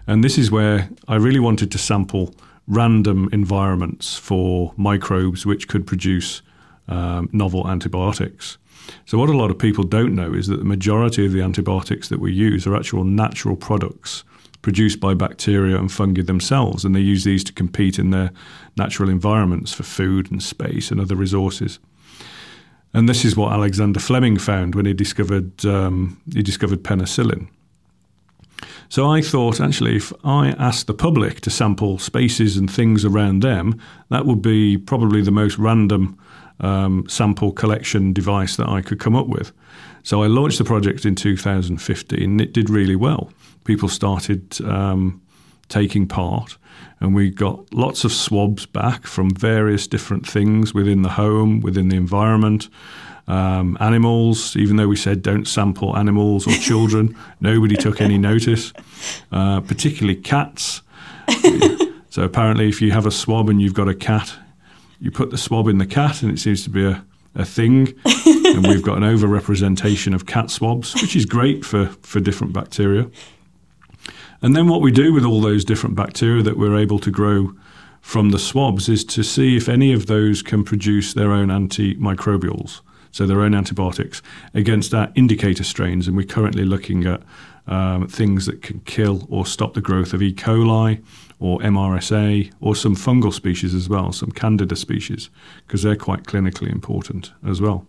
And 0.07 0.23
this 0.23 0.37
is 0.37 0.51
where 0.51 0.89
I 1.07 1.15
really 1.15 1.39
wanted 1.39 1.71
to 1.71 1.77
sample 1.77 2.33
random 2.69 3.27
environments 3.33 4.15
for 4.15 4.73
microbes 4.77 5.45
which 5.45 5.67
could 5.67 5.85
produce 5.85 6.41
um, 6.87 7.29
novel 7.33 7.67
antibiotics. 7.67 8.57
So, 9.05 9.17
what 9.17 9.29
a 9.29 9.37
lot 9.37 9.51
of 9.51 9.59
people 9.59 9.83
don't 9.83 10.15
know 10.15 10.33
is 10.33 10.47
that 10.47 10.57
the 10.57 10.65
majority 10.65 11.25
of 11.25 11.33
the 11.33 11.41
antibiotics 11.41 12.09
that 12.09 12.19
we 12.19 12.31
use 12.31 12.65
are 12.65 12.75
actual 12.75 13.03
natural 13.03 13.55
products 13.55 14.23
produced 14.61 14.99
by 14.99 15.13
bacteria 15.13 15.77
and 15.77 15.91
fungi 15.91 16.21
themselves, 16.21 16.85
and 16.85 16.95
they 16.95 16.99
use 16.99 17.23
these 17.23 17.43
to 17.45 17.53
compete 17.53 17.99
in 17.99 18.09
their 18.11 18.31
natural 18.77 19.09
environments 19.09 19.73
for 19.73 19.83
food 19.83 20.31
and 20.31 20.41
space 20.41 20.91
and 20.91 20.99
other 20.99 21.15
resources. 21.15 21.79
And 22.93 23.07
this 23.07 23.23
is 23.23 23.35
what 23.35 23.53
Alexander 23.53 23.99
Fleming 23.99 24.37
found 24.37 24.73
when 24.75 24.85
he 24.85 24.93
discovered 24.93 25.65
um, 25.65 26.19
he 26.33 26.41
discovered 26.41 26.83
penicillin. 26.83 27.47
So 28.89 29.07
I 29.07 29.21
thought, 29.21 29.61
actually, 29.61 29.95
if 29.95 30.11
I 30.23 30.49
asked 30.57 30.87
the 30.87 30.95
public 30.95 31.41
to 31.41 31.51
sample 31.51 31.99
spaces 31.99 32.57
and 32.57 32.69
things 32.69 33.05
around 33.05 33.43
them, 33.43 33.79
that 34.09 34.25
would 34.25 34.41
be 34.41 34.77
probably 34.77 35.21
the 35.21 35.31
most 35.31 35.59
random 35.59 36.17
um, 36.59 37.07
sample 37.07 37.51
collection 37.51 38.13
device 38.13 38.55
that 38.55 38.67
I 38.67 38.81
could 38.81 38.99
come 38.99 39.15
up 39.15 39.27
with. 39.27 39.51
So 40.01 40.23
I 40.23 40.27
launched 40.27 40.57
the 40.57 40.63
project 40.63 41.05
in 41.05 41.13
2015, 41.13 42.23
and 42.23 42.41
it 42.41 42.51
did 42.51 42.69
really 42.69 42.95
well. 42.95 43.31
People 43.63 43.89
started 43.89 44.59
um, 44.65 45.21
taking 45.67 46.07
part, 46.07 46.57
and 46.99 47.13
we 47.13 47.29
got 47.29 47.71
lots 47.71 48.03
of 48.03 48.11
swabs 48.11 48.65
back 48.65 49.05
from 49.05 49.29
various 49.29 49.85
different 49.85 50.27
things 50.27 50.73
within 50.73 51.03
the 51.03 51.09
home, 51.09 51.61
within 51.61 51.89
the 51.89 51.95
environment. 51.95 52.69
Um, 53.29 53.77
animals, 53.79 54.55
even 54.55 54.77
though 54.77 54.87
we 54.87 54.95
said 54.95 55.21
don't 55.21 55.47
sample 55.47 55.95
animals 55.95 56.47
or 56.47 56.51
children, 56.53 57.15
nobody 57.39 57.75
took 57.75 58.01
any 58.01 58.17
notice, 58.17 58.73
uh, 59.31 59.61
particularly 59.61 60.19
cats. 60.19 60.81
so 62.09 62.23
apparently, 62.23 62.67
if 62.67 62.81
you 62.81 62.89
have 62.89 63.05
a 63.05 63.11
swab 63.11 63.47
and 63.47 63.61
you've 63.61 63.75
got 63.75 63.87
a 63.87 63.93
cat, 63.93 64.35
you 64.99 65.11
put 65.11 65.29
the 65.29 65.37
swab 65.37 65.67
in 65.67 65.77
the 65.77 65.85
cat, 65.85 66.23
and 66.23 66.31
it 66.31 66.39
seems 66.39 66.63
to 66.63 66.71
be 66.71 66.83
a, 66.83 67.05
a 67.35 67.45
thing. 67.45 67.93
and 68.25 68.65
we've 68.65 68.81
got 68.81 68.97
an 68.97 69.03
overrepresentation 69.03 70.15
of 70.15 70.25
cat 70.25 70.49
swabs, 70.49 70.99
which 70.99 71.15
is 71.15 71.25
great 71.25 71.63
for, 71.63 71.85
for 72.01 72.19
different 72.19 72.51
bacteria. 72.51 73.07
And 74.41 74.55
then 74.55 74.67
what 74.67 74.81
we 74.81 74.91
do 74.91 75.13
with 75.13 75.23
all 75.23 75.39
those 75.39 75.63
different 75.63 75.95
bacteria 75.95 76.41
that 76.41 76.57
we're 76.57 76.77
able 76.77 76.97
to 76.97 77.11
grow 77.11 77.53
from 78.01 78.31
the 78.31 78.39
swabs 78.39 78.89
is 78.89 79.05
to 79.05 79.21
see 79.21 79.55
if 79.55 79.69
any 79.69 79.93
of 79.93 80.07
those 80.07 80.41
can 80.41 80.63
produce 80.63 81.13
their 81.13 81.31
own 81.31 81.49
antimicrobials 81.49 82.81
so 83.11 83.25
their 83.25 83.41
own 83.41 83.53
antibiotics, 83.53 84.21
against 84.53 84.93
our 84.93 85.11
indicator 85.15 85.63
strains. 85.63 86.07
And 86.07 86.15
we're 86.15 86.25
currently 86.25 86.65
looking 86.65 87.05
at 87.05 87.21
um, 87.67 88.07
things 88.07 88.45
that 88.45 88.61
can 88.61 88.79
kill 88.81 89.27
or 89.29 89.45
stop 89.45 89.73
the 89.73 89.81
growth 89.81 90.13
of 90.13 90.21
E. 90.21 90.33
coli 90.33 91.03
or 91.39 91.59
MRSA 91.59 92.51
or 92.59 92.75
some 92.75 92.95
fungal 92.95 93.33
species 93.33 93.73
as 93.73 93.87
well, 93.87 94.11
some 94.11 94.31
Candida 94.31 94.75
species, 94.75 95.29
because 95.65 95.83
they're 95.83 95.95
quite 95.95 96.23
clinically 96.23 96.71
important 96.71 97.31
as 97.47 97.61
well. 97.61 97.85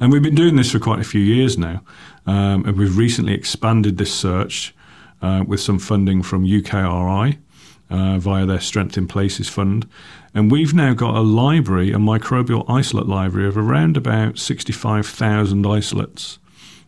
And 0.00 0.12
we've 0.12 0.22
been 0.22 0.36
doing 0.36 0.56
this 0.56 0.70
for 0.70 0.78
quite 0.78 1.00
a 1.00 1.04
few 1.04 1.20
years 1.20 1.58
now, 1.58 1.82
um, 2.26 2.64
and 2.64 2.76
we've 2.76 2.96
recently 2.96 3.34
expanded 3.34 3.98
this 3.98 4.14
search 4.14 4.74
uh, 5.20 5.44
with 5.46 5.60
some 5.60 5.78
funding 5.78 6.22
from 6.22 6.44
UKRI 6.44 7.38
uh, 7.90 8.18
via 8.18 8.46
their 8.46 8.60
Strength 8.60 8.96
in 8.96 9.08
Places 9.08 9.48
fund. 9.48 9.88
And 10.38 10.52
we've 10.52 10.72
now 10.72 10.94
got 10.94 11.16
a 11.16 11.20
library, 11.20 11.90
a 11.90 11.96
microbial 11.96 12.64
isolate 12.70 13.08
library 13.08 13.48
of 13.48 13.58
around 13.58 13.96
about 13.96 14.38
65,000 14.38 15.66
isolates, 15.66 16.38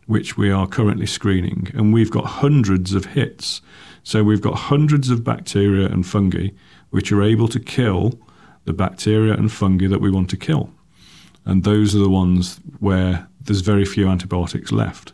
which 0.06 0.36
we 0.36 0.52
are 0.52 0.68
currently 0.68 1.06
screening. 1.06 1.68
And 1.74 1.92
we've 1.92 2.12
got 2.12 2.26
hundreds 2.26 2.92
of 2.92 3.06
hits. 3.06 3.60
So 4.04 4.22
we've 4.22 4.40
got 4.40 4.54
hundreds 4.54 5.10
of 5.10 5.24
bacteria 5.24 5.88
and 5.88 6.06
fungi 6.06 6.50
which 6.90 7.10
are 7.10 7.24
able 7.24 7.48
to 7.48 7.58
kill 7.58 8.20
the 8.66 8.72
bacteria 8.72 9.34
and 9.34 9.50
fungi 9.50 9.88
that 9.88 10.00
we 10.00 10.12
want 10.12 10.30
to 10.30 10.36
kill. 10.36 10.70
And 11.44 11.64
those 11.64 11.92
are 11.92 11.98
the 11.98 12.08
ones 12.08 12.60
where 12.78 13.26
there's 13.40 13.62
very 13.62 13.84
few 13.84 14.08
antibiotics 14.08 14.70
left. 14.70 15.12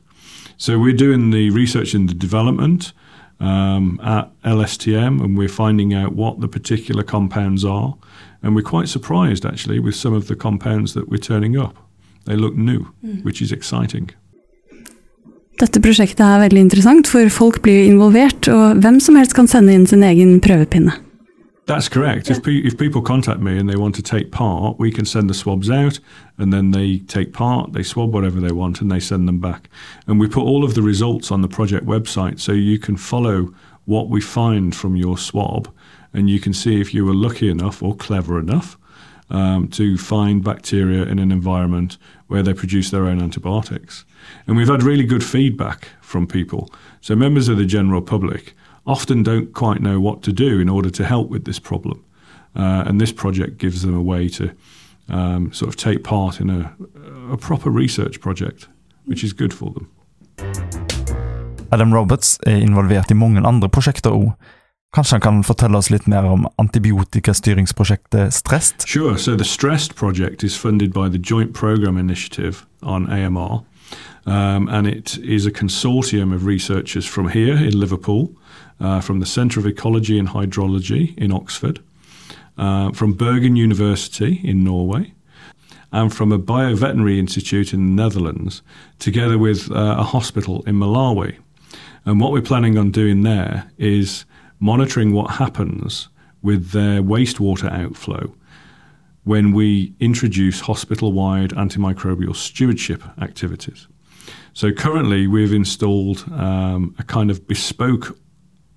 So 0.59 0.79
we're 0.79 0.93
doing 0.93 1.31
the 1.31 1.49
research 1.49 1.95
and 1.95 2.07
the 2.07 2.13
development 2.15 2.93
um, 3.41 4.01
at 4.03 4.31
LSTM, 4.43 5.23
and 5.23 5.37
we're 5.37 5.49
finding 5.49 5.95
out 5.95 6.15
what 6.15 6.41
the 6.41 6.49
particular 6.49 7.03
compounds 7.03 7.65
are. 7.65 7.95
And 8.43 8.55
we're 8.55 8.63
quite 8.63 8.89
surprised 8.89 9.45
actually 9.45 9.81
with 9.81 9.95
some 9.95 10.15
of 10.15 10.29
the 10.29 10.37
compounds 10.37 10.95
that 10.95 11.09
we're 11.09 11.19
turning 11.19 11.57
up. 11.57 11.77
They 12.25 12.37
look 12.37 12.55
new, 12.57 12.87
mm. 13.05 13.25
which 13.25 13.43
is 13.43 13.53
exciting. 13.53 14.11
Dette 15.57 15.81
prosjektet 15.81 16.21
er 16.21 16.43
veldig 16.43 16.61
interessant, 16.61 17.09
for 17.09 17.31
folk 17.33 17.63
blir 17.65 17.87
involvert, 17.87 18.49
og 18.53 18.83
hvem 18.85 19.01
som 19.01 19.17
helst 19.17 19.33
kan 19.39 19.49
sende 19.49 19.73
inn 19.73 19.87
sin 19.89 20.05
egen 20.05 20.37
prøvepinne. 20.45 20.93
That's 21.67 21.89
correct. 21.89 22.31
Yeah. 22.31 22.37
If, 22.37 22.45
pe- 22.45 22.59
if 22.59 22.79
people 22.79 23.03
contact 23.03 23.41
me 23.41 23.59
and 23.59 23.69
they 23.69 23.77
want 23.77 23.97
to 23.97 24.03
take 24.03 24.31
part, 24.31 24.79
we 24.79 24.93
can 24.93 25.05
send 25.05 25.29
the 25.29 25.35
swabs 25.35 25.69
out 25.69 25.99
and 26.39 26.53
then 26.53 26.71
they 26.71 26.99
take 26.99 27.33
part, 27.33 27.73
they 27.73 27.83
swab 27.83 28.15
whatever 28.15 28.41
they 28.41 28.53
want 28.53 28.81
and 28.81 28.91
they 28.91 29.01
send 29.01 29.27
them 29.27 29.41
back. 29.41 29.69
And 30.07 30.21
we 30.21 30.29
put 30.29 30.45
all 30.45 30.65
of 30.65 30.75
the 30.75 30.83
results 30.83 31.33
on 31.33 31.43
the 31.43 31.49
project 31.49 31.85
website 31.85 32.39
so 32.39 32.53
you 32.53 32.79
can 32.79 32.97
follow 32.97 33.53
what 33.85 34.09
we 34.09 34.21
find 34.21 34.75
from 34.75 34.97
your 34.97 35.19
swab 35.19 35.73
and 36.13 36.31
you 36.31 36.39
can 36.39 36.55
see 36.55 36.81
if 36.81 36.95
you 36.95 37.05
were 37.05 37.15
lucky 37.15 37.51
enough 37.51 37.83
or 37.83 37.97
clever 37.97 38.39
enough 38.39 38.79
um, 39.29 39.67
to 39.69 39.99
find 39.99 40.45
bacteria 40.45 41.03
in 41.03 41.19
an 41.19 41.33
environment 41.33 41.99
where 42.29 42.45
they 42.45 42.55
produce 42.55 42.91
their 42.91 43.07
own 43.07 43.21
antibiotics. 43.21 44.05
And 44.47 44.57
we've 44.57 44.69
had 44.69 44.85
really 44.85 45.05
good 45.05 45.25
feedback 45.25 45.89
from 46.01 46.29
people. 46.29 46.71
So 47.01 47.17
members 47.17 47.49
of 47.49 47.59
the 47.59 47.67
general 47.67 48.03
public 48.03 48.55
often 48.87 49.23
don't 49.23 49.53
quite 49.53 49.81
know 49.81 50.01
what 50.01 50.23
to 50.23 50.33
do 50.33 50.61
in 50.61 50.69
order 50.69 50.91
to 50.91 51.05
help 51.05 51.31
with 51.31 51.45
this 51.45 51.59
problem. 51.59 52.05
Uh, 52.55 52.85
and 52.87 53.01
this 53.01 53.13
project 53.13 53.59
gives 53.59 53.83
them 53.83 53.95
a 53.95 54.03
way 54.03 54.29
to 54.29 54.51
um, 55.09 55.53
sort 55.53 55.69
of 55.69 55.77
take 55.77 56.03
part 56.03 56.41
in 56.41 56.51
a, 56.51 56.75
a 57.33 57.37
proper 57.37 57.71
research 57.71 58.21
project, 58.21 58.69
which 59.05 59.23
is 59.25 59.33
good 59.33 59.53
for 59.53 59.73
them. 59.73 59.89
Adam 61.71 61.93
Roberts 61.93 62.39
er 62.47 62.57
involvert 62.57 63.11
i 63.11 63.15
mange 63.15 63.43
andre 63.47 63.69
prosjekter 63.69 64.11
òg. 64.11 64.33
Kanskje 64.95 65.17
han 65.17 65.21
kan 65.21 65.43
fortelle 65.45 65.77
oss 65.77 65.91
litt 65.91 66.07
mer 66.09 66.25
om 66.25 66.47
antibiotikastyringsprojektet 66.63 68.33
Stressed? 68.33 68.87
Sure. 68.89 69.19
So 69.19 69.37
the 69.37 69.45
Stressed 69.45 69.95
project 69.95 70.45
is 70.45 70.57
funded 70.57 70.93
by 70.93 71.09
the 71.09 71.19
Joint 71.19 71.53
Program 71.53 71.99
Initiative 71.99 72.65
on 72.83 73.11
AMR. 73.11 73.65
Um, 74.27 74.69
and 74.69 74.87
it 74.87 75.19
is 75.19 75.47
a 75.47 75.51
consortium 75.51 76.35
of 76.35 76.47
researchers 76.47 77.07
from 77.07 77.29
here 77.29 77.57
in 77.57 77.79
Liverpool, 77.79 78.31
uh, 78.81 79.01
from 79.01 79.21
the 79.21 79.27
Centre 79.27 79.61
of 79.61 79.67
Ecology 79.67 80.19
and 80.19 80.29
Hydrology 80.29 81.17
in 81.19 81.33
Oxford, 81.33 81.81
uh, 82.59 82.93
from 82.93 83.13
Bergen 83.13 83.57
University 83.57 84.41
in 84.45 84.65
Norway, 84.65 85.13
and 85.93 86.13
from 86.13 86.33
a 86.33 86.39
bioveterinary 86.39 87.19
institute 87.19 87.73
in 87.73 87.97
the 87.97 88.03
Netherlands, 88.03 88.63
together 88.99 89.39
with 89.39 89.71
uh, 89.71 89.97
a 89.99 90.03
hospital 90.03 90.63
in 90.67 90.77
Malawi. 90.77 91.39
And 92.05 92.21
what 92.21 92.33
we're 92.33 92.43
planning 92.43 92.79
on 92.79 92.91
doing 92.91 93.23
there 93.23 93.71
is 93.79 94.25
monitoring 94.61 95.13
what 95.13 95.33
happens 95.33 96.09
with 96.43 96.71
their 96.71 97.03
wastewater 97.03 97.71
outflow 97.71 98.35
when 99.25 99.53
we 99.53 99.93
introduce 99.99 100.61
hospital 100.61 101.13
wide 101.13 101.51
antimicrobial 101.51 102.35
stewardship 102.35 103.03
activities. 103.21 103.89
So 104.53 104.73
currently, 104.73 105.27
we've 105.27 105.53
installed 105.53 106.25
um, 106.33 106.95
a 106.99 107.03
kind 107.03 107.31
of 107.31 107.47
bespoke 107.49 108.17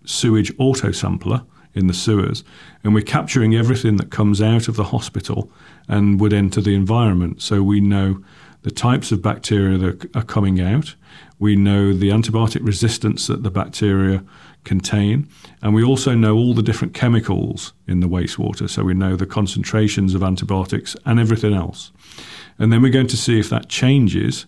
sewage 0.06 0.52
auto 0.58 0.92
sampler 0.92 1.44
in 1.74 1.88
the 1.88 1.94
sewers, 1.94 2.44
and 2.84 2.94
we're 2.94 3.02
capturing 3.02 3.56
everything 3.56 3.98
that 3.98 4.10
comes 4.10 4.42
out 4.42 4.68
of 4.68 4.76
the 4.76 4.86
hospital 4.86 5.52
and 5.88 6.20
would 6.20 6.34
enter 6.34 6.62
the 6.62 6.76
environment. 6.76 7.42
So 7.42 7.62
we 7.62 7.80
know 7.80 8.24
the 8.64 8.72
types 8.72 9.12
of 9.12 9.22
bacteria 9.22 9.78
that 9.78 10.16
are 10.16 10.24
coming 10.24 10.60
out, 10.60 10.96
we 11.38 11.56
know 11.56 11.94
the 11.94 12.10
antibiotic 12.10 12.66
resistance 12.66 13.28
that 13.28 13.44
the 13.44 13.52
bacteria 13.52 14.24
contain, 14.66 15.30
and 15.62 15.74
we 15.74 15.84
also 15.84 16.14
know 16.14 16.36
all 16.36 16.54
the 16.54 16.64
different 16.64 16.94
chemicals 16.94 17.74
in 17.88 18.02
the 18.02 18.10
wastewater. 18.10 18.70
So 18.70 18.84
we 18.84 18.94
know 18.94 19.16
the 19.16 19.26
concentrations 19.26 20.14
of 20.14 20.24
antibiotics 20.24 20.96
and 21.06 21.20
everything 21.20 21.54
else. 21.54 21.92
And 22.58 22.74
then 22.74 22.82
we're 22.82 22.92
going 22.92 23.08
to 23.08 23.18
see 23.18 23.40
if 23.40 23.50
that 23.50 23.70
changes 23.70 24.46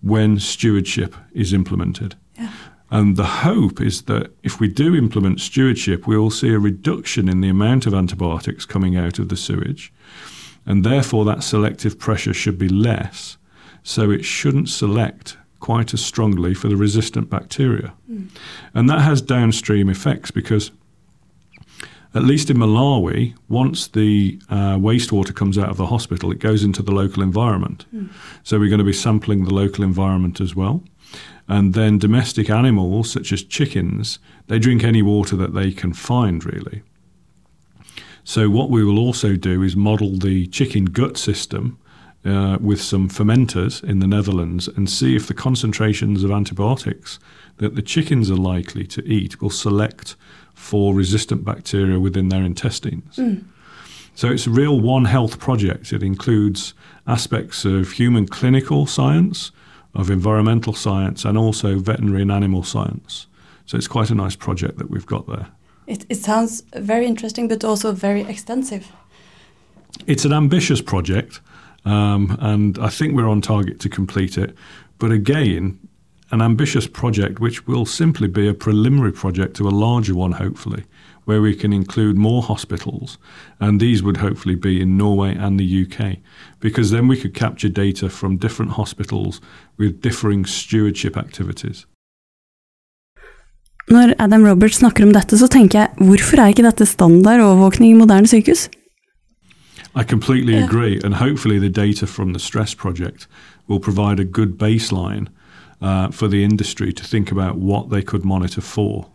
when 0.00 0.38
stewardship 0.38 1.14
is 1.32 1.52
implemented. 1.52 2.16
Yeah. 2.36 2.50
And 2.92 3.16
the 3.16 3.24
hope 3.24 3.80
is 3.80 4.02
that 4.02 4.30
if 4.42 4.60
we 4.60 4.68
do 4.68 4.94
implement 4.94 5.40
stewardship, 5.40 6.06
we 6.06 6.18
will 6.18 6.30
see 6.30 6.50
a 6.50 6.58
reduction 6.58 7.26
in 7.26 7.40
the 7.40 7.48
amount 7.48 7.86
of 7.86 7.94
antibiotics 7.94 8.66
coming 8.66 8.98
out 8.98 9.18
of 9.18 9.30
the 9.30 9.36
sewage. 9.36 9.90
And 10.66 10.84
therefore, 10.84 11.24
that 11.24 11.42
selective 11.42 11.98
pressure 11.98 12.34
should 12.34 12.58
be 12.58 12.68
less. 12.68 13.38
So 13.82 14.10
it 14.10 14.26
shouldn't 14.26 14.68
select 14.68 15.38
quite 15.58 15.94
as 15.94 16.04
strongly 16.04 16.52
for 16.52 16.68
the 16.68 16.76
resistant 16.76 17.30
bacteria. 17.30 17.94
Mm. 18.10 18.28
And 18.74 18.90
that 18.90 19.00
has 19.00 19.22
downstream 19.22 19.88
effects 19.88 20.30
because 20.30 20.70
at 22.14 22.24
least 22.24 22.50
in 22.50 22.58
Malawi, 22.58 23.34
once 23.48 23.86
the 23.86 24.38
uh, 24.50 24.76
wastewater 24.76 25.34
comes 25.34 25.56
out 25.56 25.70
of 25.70 25.78
the 25.78 25.86
hospital, 25.86 26.30
it 26.30 26.40
goes 26.40 26.62
into 26.62 26.82
the 26.82 26.92
local 26.92 27.22
environment. 27.22 27.86
Mm. 27.94 28.10
So 28.42 28.58
we're 28.58 28.68
going 28.68 28.80
to 28.80 28.84
be 28.84 28.92
sampling 28.92 29.44
the 29.44 29.54
local 29.54 29.82
environment 29.82 30.42
as 30.42 30.54
well. 30.54 30.82
And 31.48 31.74
then 31.74 31.98
domestic 31.98 32.48
animals, 32.48 33.10
such 33.10 33.32
as 33.32 33.42
chickens, 33.42 34.18
they 34.46 34.58
drink 34.58 34.84
any 34.84 35.02
water 35.02 35.36
that 35.36 35.54
they 35.54 35.72
can 35.72 35.92
find, 35.92 36.44
really. 36.44 36.82
So, 38.24 38.48
what 38.48 38.70
we 38.70 38.84
will 38.84 38.98
also 38.98 39.34
do 39.34 39.62
is 39.62 39.74
model 39.74 40.16
the 40.16 40.46
chicken 40.46 40.84
gut 40.86 41.18
system 41.18 41.78
uh, 42.24 42.56
with 42.60 42.80
some 42.80 43.08
fermenters 43.08 43.82
in 43.82 43.98
the 43.98 44.06
Netherlands 44.06 44.68
and 44.68 44.88
see 44.88 45.16
if 45.16 45.26
the 45.26 45.34
concentrations 45.34 46.22
of 46.22 46.30
antibiotics 46.30 47.18
that 47.56 47.74
the 47.74 47.82
chickens 47.82 48.30
are 48.30 48.36
likely 48.36 48.86
to 48.86 49.04
eat 49.04 49.42
will 49.42 49.50
select 49.50 50.14
for 50.54 50.94
resistant 50.94 51.44
bacteria 51.44 51.98
within 51.98 52.28
their 52.28 52.44
intestines. 52.44 53.16
Mm. 53.16 53.44
So 54.14 54.28
it's 54.28 54.46
a 54.46 54.50
real 54.50 54.78
One 54.80 55.06
Health 55.06 55.38
project. 55.38 55.92
It 55.92 56.02
includes 56.02 56.74
aspects 57.06 57.64
of 57.64 57.92
human 57.92 58.26
clinical 58.28 58.86
science, 58.86 59.50
of 59.94 60.10
environmental 60.10 60.72
science, 60.72 61.24
and 61.24 61.36
also 61.36 61.78
veterinary 61.78 62.22
and 62.22 62.32
animal 62.32 62.62
science. 62.62 63.26
So 63.66 63.76
it's 63.76 63.88
quite 63.88 64.10
a 64.10 64.14
nice 64.14 64.36
project 64.36 64.78
that 64.78 64.90
we've 64.90 65.06
got 65.06 65.26
there. 65.26 65.48
It, 65.86 66.06
it 66.08 66.16
sounds 66.16 66.62
very 66.74 67.06
interesting, 67.06 67.48
but 67.48 67.64
also 67.64 67.92
very 67.92 68.22
extensive. 68.22 68.90
It's 70.06 70.24
an 70.24 70.32
ambitious 70.32 70.80
project, 70.80 71.40
um, 71.84 72.36
and 72.40 72.78
I 72.78 72.88
think 72.88 73.14
we're 73.14 73.28
on 73.28 73.40
target 73.40 73.80
to 73.80 73.88
complete 73.88 74.38
it. 74.38 74.56
But 74.98 75.10
again, 75.10 75.78
an 76.30 76.40
ambitious 76.40 76.86
project 76.86 77.40
which 77.40 77.66
will 77.66 77.84
simply 77.84 78.28
be 78.28 78.48
a 78.48 78.54
preliminary 78.54 79.12
project 79.12 79.56
to 79.56 79.68
a 79.68 79.70
larger 79.70 80.14
one, 80.14 80.32
hopefully, 80.32 80.84
where 81.24 81.40
we 81.40 81.54
can 81.54 81.72
include 81.72 82.16
more 82.16 82.42
hospitals. 82.42 83.18
And 83.60 83.80
these 83.80 84.02
would 84.02 84.16
hopefully 84.16 84.56
be 84.56 84.80
in 84.80 84.96
Norway 84.96 85.34
and 85.34 85.58
the 85.58 85.86
UK, 85.86 86.18
because 86.60 86.90
then 86.90 87.08
we 87.08 87.16
could 87.16 87.34
capture 87.34 87.68
data 87.68 88.08
from 88.08 88.36
different 88.36 88.72
hospitals 88.72 89.40
with 89.78 90.00
differing 90.00 90.44
stewardship 90.46 91.16
activities. 91.16 91.86
Når 93.88 94.14
Adam 94.18 94.44
Roberts 94.44 94.76
snakker 94.76 95.04
om 95.04 95.12
dette, 95.12 95.38
så 95.38 95.48
tenker 95.50 95.78
jeg 95.78 95.88
hvorfor 95.98 96.40
er 96.40 96.52
ikke 96.52 96.62
dette 96.62 96.86
standard 96.86 97.40
overvåkning 97.40 97.90
i 97.90 97.98
moderne 97.98 98.26
sykehus? 98.26 98.68
I 99.94 100.04
completely 100.04 100.54
agree, 100.54 101.00
and 101.04 101.14
hopefully 101.14 101.58
the 101.58 101.68
data 101.68 102.06
from 102.06 102.32
the 102.32 102.38
Stress 102.38 102.74
Project 102.74 103.28
will 103.68 103.80
provide 103.80 104.20
a 104.20 104.24
good 104.24 104.56
baseline 104.56 105.26
uh, 105.82 106.10
for 106.10 106.28
the 106.28 106.42
industry 106.42 106.92
to 106.92 107.04
think 107.04 107.30
about 107.30 107.56
what 107.56 107.90
they 107.90 108.02
could 108.02 108.24
monitor 108.24 108.62
for. 108.62 109.11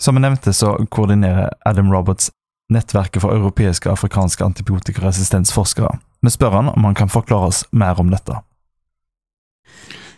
Som 0.00 0.14
jeg 0.14 0.22
nevnte, 0.22 0.52
så 0.52 0.76
koordinerer 0.90 1.50
Adam 1.66 1.90
Roberts 1.92 2.30
nettverket 2.70 3.22
for 3.22 3.34
europeiske 3.34 3.90
afrikanske 3.90 4.44
antibiotikaresistensforskere. 4.44 5.98
Vi 6.22 6.30
spør 6.30 6.50
han 6.50 6.68
om 6.68 6.84
han 6.84 6.94
kan 6.94 7.08
forklare 7.08 7.50
oss 7.50 7.64
mer 7.72 8.00
om 8.00 8.10
dette. 8.10 8.38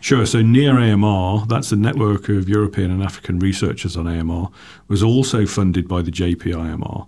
Sure. 0.03 0.27
So 0.27 0.41
NEAR 0.43 0.79
AMR, 0.79 1.47
that's 1.47 1.69
the 1.69 1.77
network 1.77 2.31
of 2.31 2.49
European 2.49 2.91
and 2.91 3.03
African 3.03 3.39
researchers 3.39 3.97
on 3.97 4.07
AMR, 4.07 4.51
was 4.89 5.03
also 5.03 5.47
funded 5.47 5.89
by 5.89 6.03
the 6.03 6.11
JPIAMR. 6.11 7.07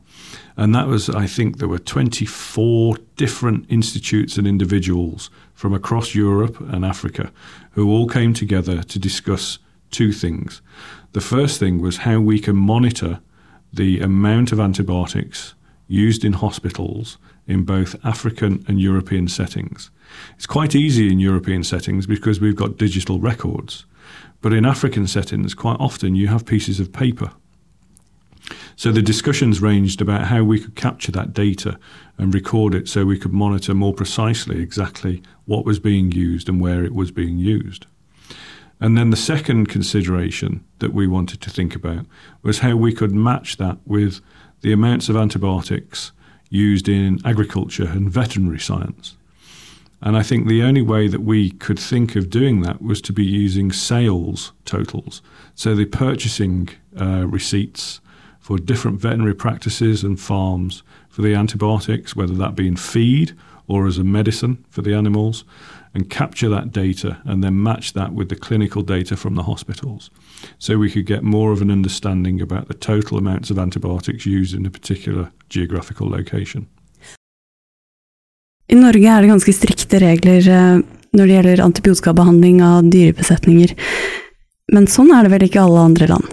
And 0.56 0.74
that 0.74 0.88
was, 0.88 1.08
I 1.08 1.26
think, 1.26 1.58
there 1.58 1.68
were 1.68 1.78
24 1.78 2.96
different 3.16 3.64
institutes 3.70 4.36
and 4.36 4.46
individuals 4.46 5.30
from 5.54 5.72
across 5.72 6.14
Europe 6.14 6.60
and 6.60 6.84
Africa 6.84 7.30
who 7.70 7.90
all 7.90 8.06
came 8.06 8.34
together 8.34 8.82
to 8.82 8.98
discuss 8.98 9.58
two 9.92 10.12
things. 10.12 10.60
The 11.12 11.20
first 11.20 11.60
thing 11.60 11.80
was 11.80 11.98
how 11.98 12.20
we 12.20 12.38
can 12.40 12.56
monitor 12.56 13.20
the 13.72 14.00
amount 14.00 14.52
of 14.52 14.60
antibiotics 14.60 15.54
used 15.86 16.24
in 16.24 16.32
hospitals 16.34 17.18
in 17.46 17.64
both 17.64 17.96
African 18.04 18.64
and 18.66 18.80
European 18.80 19.28
settings. 19.28 19.90
It's 20.36 20.46
quite 20.46 20.74
easy 20.74 21.10
in 21.10 21.20
European 21.20 21.64
settings 21.64 22.06
because 22.06 22.40
we've 22.40 22.56
got 22.56 22.76
digital 22.76 23.20
records. 23.20 23.84
But 24.40 24.52
in 24.52 24.64
African 24.64 25.06
settings, 25.06 25.54
quite 25.54 25.78
often 25.78 26.16
you 26.16 26.28
have 26.28 26.44
pieces 26.44 26.80
of 26.80 26.92
paper 26.92 27.32
so 28.76 28.90
the 28.90 29.02
discussions 29.02 29.60
ranged 29.60 30.00
about 30.00 30.26
how 30.26 30.42
we 30.42 30.58
could 30.58 30.74
capture 30.74 31.12
that 31.12 31.32
data 31.32 31.78
and 32.18 32.34
record 32.34 32.74
it 32.74 32.88
so 32.88 33.04
we 33.04 33.18
could 33.18 33.32
monitor 33.32 33.74
more 33.74 33.94
precisely 33.94 34.60
exactly 34.60 35.22
what 35.44 35.64
was 35.64 35.78
being 35.78 36.10
used 36.12 36.48
and 36.48 36.60
where 36.60 36.84
it 36.84 36.94
was 36.94 37.10
being 37.10 37.38
used. 37.38 37.86
And 38.82 38.98
then 38.98 39.10
the 39.10 39.16
second 39.16 39.68
consideration 39.68 40.64
that 40.80 40.92
we 40.92 41.06
wanted 41.06 41.40
to 41.42 41.50
think 41.50 41.76
about 41.76 42.04
was 42.42 42.58
how 42.58 42.74
we 42.74 42.92
could 42.92 43.12
match 43.12 43.56
that 43.58 43.78
with 43.86 44.20
the 44.62 44.72
amounts 44.72 45.08
of 45.08 45.16
antibiotics 45.16 46.10
used 46.50 46.88
in 46.88 47.20
agriculture 47.24 47.86
and 47.88 48.10
veterinary 48.10 48.58
science. 48.58 49.16
And 50.00 50.16
I 50.16 50.24
think 50.24 50.48
the 50.48 50.64
only 50.64 50.82
way 50.82 51.06
that 51.06 51.20
we 51.20 51.50
could 51.50 51.78
think 51.78 52.16
of 52.16 52.28
doing 52.28 52.62
that 52.62 52.82
was 52.82 53.00
to 53.02 53.12
be 53.12 53.24
using 53.24 53.70
sales 53.70 54.50
totals. 54.64 55.22
So 55.54 55.76
the 55.76 55.84
purchasing 55.84 56.68
uh, 57.00 57.28
receipts 57.28 58.00
for 58.40 58.58
different 58.58 59.00
veterinary 59.00 59.36
practices 59.36 60.02
and 60.02 60.18
farms 60.18 60.82
for 61.08 61.22
the 61.22 61.36
antibiotics, 61.36 62.16
whether 62.16 62.34
that 62.34 62.56
be 62.56 62.66
in 62.66 62.74
feed 62.74 63.36
or 63.68 63.86
as 63.86 63.98
a 63.98 64.02
medicine 64.02 64.64
for 64.70 64.82
the 64.82 64.92
animals, 64.92 65.44
and 65.94 66.08
capture 66.08 66.48
that 66.48 66.72
data 66.72 67.20
and 67.24 67.42
then 67.42 67.62
match 67.62 67.92
that 67.92 68.12
with 68.12 68.28
the 68.28 68.36
clinical 68.36 68.82
data 68.82 69.16
from 69.16 69.34
the 69.34 69.42
hospitals. 69.42 70.10
So 70.58 70.78
we 70.78 70.90
could 70.90 71.06
get 71.06 71.22
more 71.22 71.52
of 71.52 71.60
an 71.60 71.70
understanding 71.70 72.40
about 72.40 72.68
the 72.68 72.74
total 72.74 73.18
amounts 73.18 73.50
of 73.50 73.58
antibiotics 73.58 74.26
used 74.26 74.54
in 74.54 74.66
a 74.66 74.70
particular 74.70 75.30
geographical 75.48 76.08
location. 76.08 76.66
I 78.68 78.74
Norge 78.74 79.08
er 79.08 79.20
det 79.20 79.28
ganske 79.28 79.52
strikte 79.52 79.98
regler 80.00 80.48
eh, 80.48 80.78
når 81.12 81.26
det 81.26 81.34
gjelder 81.34 81.60
antibiotikabehandling 81.60 82.62
av 82.64 82.86
dyrebesetninger. 82.88 83.74
Men 84.72 84.86
sånn 84.88 85.12
er 85.12 85.26
det 85.26 85.32
vel 85.34 85.44
ikke 85.44 85.60
alle 85.60 85.82
andre 85.90 86.08
land? 86.08 86.30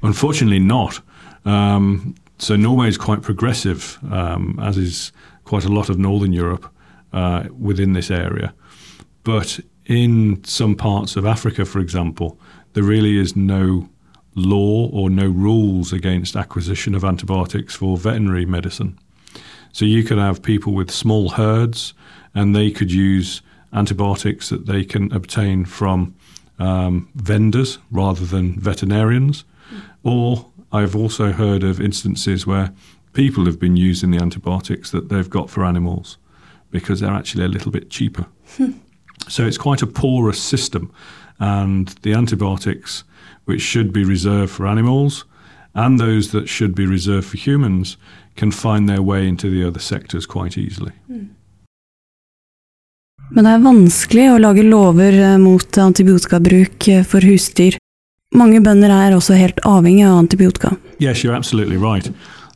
Unfortunately 0.00 0.60
not. 0.60 1.02
Um, 1.44 2.14
so 2.38 2.56
Norway 2.56 2.88
is 2.88 2.96
quite 2.96 3.20
progressive, 3.22 3.98
um, 4.10 4.58
as 4.62 4.78
is 4.78 5.12
quite 5.44 5.66
a 5.66 5.68
lot 5.68 5.90
of 5.90 5.98
Northern 5.98 6.32
Europe 6.32 6.66
uh, 7.12 7.44
within 7.58 7.92
this 7.92 8.10
area. 8.10 8.54
But 9.28 9.60
in 9.84 10.42
some 10.44 10.74
parts 10.74 11.14
of 11.14 11.26
Africa, 11.26 11.66
for 11.66 11.80
example, 11.80 12.40
there 12.72 12.82
really 12.82 13.18
is 13.18 13.36
no 13.36 13.90
law 14.34 14.88
or 14.88 15.10
no 15.10 15.28
rules 15.28 15.92
against 15.92 16.34
acquisition 16.34 16.94
of 16.94 17.04
antibiotics 17.04 17.74
for 17.74 17.98
veterinary 17.98 18.46
medicine. 18.46 18.98
So 19.70 19.84
you 19.84 20.02
could 20.02 20.16
have 20.16 20.40
people 20.40 20.72
with 20.72 20.90
small 20.90 21.28
herds, 21.28 21.92
and 22.34 22.56
they 22.56 22.70
could 22.70 22.90
use 22.90 23.42
antibiotics 23.74 24.48
that 24.48 24.64
they 24.64 24.82
can 24.82 25.12
obtain 25.12 25.66
from 25.66 26.14
um, 26.58 27.10
vendors 27.14 27.76
rather 27.90 28.24
than 28.24 28.58
veterinarians, 28.58 29.44
or 30.04 30.46
I've 30.72 30.96
also 30.96 31.32
heard 31.32 31.62
of 31.62 31.82
instances 31.82 32.46
where 32.46 32.72
people 33.12 33.44
have 33.44 33.60
been 33.60 33.76
using 33.76 34.10
the 34.10 34.22
antibiotics 34.22 34.90
that 34.92 35.10
they've 35.10 35.28
got 35.28 35.50
for 35.50 35.66
animals 35.66 36.16
because 36.70 37.00
they're 37.00 37.12
actually 37.12 37.44
a 37.44 37.48
little 37.48 37.70
bit 37.70 37.90
cheaper. 37.90 38.24
So 39.28 39.46
it's 39.46 39.58
quite 39.58 39.82
a 39.82 39.86
porous 39.86 40.40
system, 40.40 40.90
and 41.38 41.88
the 42.02 42.14
antibiotics, 42.14 43.04
which 43.44 43.62
should 43.62 43.92
be 43.92 44.04
reserved 44.04 44.52
for 44.52 44.66
animals, 44.66 45.24
and 45.74 45.98
those 45.98 46.30
that 46.30 46.48
should 46.48 46.74
be 46.74 46.86
reserved 46.86 47.26
for 47.26 47.36
humans, 47.36 47.96
can 48.36 48.52
find 48.52 48.88
their 48.88 49.02
way 49.02 49.26
into 49.26 49.50
the 49.50 49.64
other 49.64 49.80
sectors 49.80 50.26
quite 50.26 50.56
easily. 50.56 50.92
Hmm. 51.06 51.34
Men 53.30 53.44
det 53.44 53.50
er 53.52 53.64
vanskelig 53.64 54.26
å 54.32 54.38
lage 54.40 54.64
lover 54.64 55.12
eh, 55.12 55.36
mot 55.40 55.78
antibiotikabruk 55.82 56.88
eh, 56.88 57.04
for 57.04 57.20
husdyr. 57.20 57.76
Mange 58.36 58.60
bønder 58.64 58.92
er 58.92 59.16
også 59.16 59.36
helt 59.36 59.60
avhengig 59.68 60.06
av 60.08 60.18
antibiotika. 60.22 60.72
Yes, 60.98 61.24
you're 61.24 61.36
absolutely 61.36 61.76
right. 61.76 62.08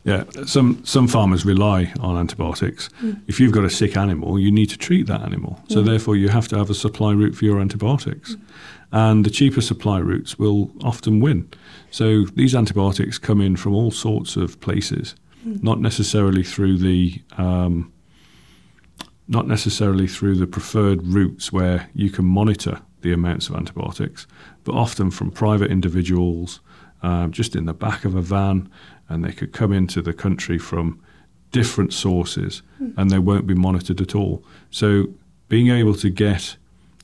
Yeah, 0.05 0.25
some 0.47 0.85
some 0.85 1.07
farmers 1.07 1.45
rely 1.45 1.93
on 2.01 2.17
antibiotics. 2.17 2.89
Mm. 3.01 3.23
If 3.29 3.39
you've 3.39 3.53
got 3.53 3.65
a 3.65 3.71
sick 3.71 3.97
animal, 3.97 4.39
you 4.39 4.51
need 4.51 4.69
to 4.71 4.77
treat 4.77 5.07
that 5.07 5.21
animal. 5.23 5.61
So 5.69 5.81
mm. 5.81 5.87
therefore, 5.87 6.17
you 6.17 6.29
have 6.29 6.49
to 6.49 6.57
have 6.57 6.71
a 6.71 6.75
supply 6.75 7.13
route 7.13 7.37
for 7.37 7.45
your 7.45 7.61
antibiotics, 7.61 8.35
mm. 8.35 8.41
and 8.91 9.25
the 9.25 9.31
cheaper 9.31 9.61
supply 9.61 9.99
routes 10.01 10.39
will 10.39 10.73
often 10.83 11.21
win. 11.21 11.49
So 11.91 12.25
these 12.35 12.55
antibiotics 12.57 13.17
come 13.19 13.41
in 13.41 13.57
from 13.57 13.75
all 13.75 13.93
sorts 13.93 14.35
of 14.35 14.59
places, 14.61 15.15
mm. 15.47 15.63
not 15.63 15.81
necessarily 15.81 16.43
through 16.43 16.79
the 16.79 17.23
um, 17.39 17.93
not 19.29 19.47
necessarily 19.47 20.09
through 20.09 20.35
the 20.35 20.49
preferred 20.49 21.07
routes 21.07 21.53
where 21.53 21.89
you 21.95 22.11
can 22.11 22.25
monitor 22.25 22.81
the 23.03 23.13
amounts 23.13 23.49
of 23.49 23.55
antibiotics, 23.55 24.27
but 24.65 24.75
often 24.75 25.13
from 25.13 25.31
private 25.31 25.71
individuals 25.71 26.61
um, 27.03 27.33
just 27.33 27.57
in 27.57 27.67
the 27.67 27.75
back 27.75 28.05
of 28.05 28.15
a 28.15 28.23
van, 28.23 28.69
and 29.09 29.25
they 29.25 29.33
could 29.33 29.53
come 29.53 29.73
into 29.73 30.01
the 30.01 30.13
country 30.13 30.59
from 30.59 31.01
different 31.51 31.93
sources 31.93 32.63
mm. 32.81 32.95
and 32.97 33.11
they 33.11 33.19
won't 33.19 33.47
be 33.47 33.55
monitored 33.55 34.01
at 34.01 34.15
all. 34.15 34.43
So, 34.71 35.09
being 35.49 35.69
able 35.69 35.95
to 35.97 36.09
get 36.09 36.57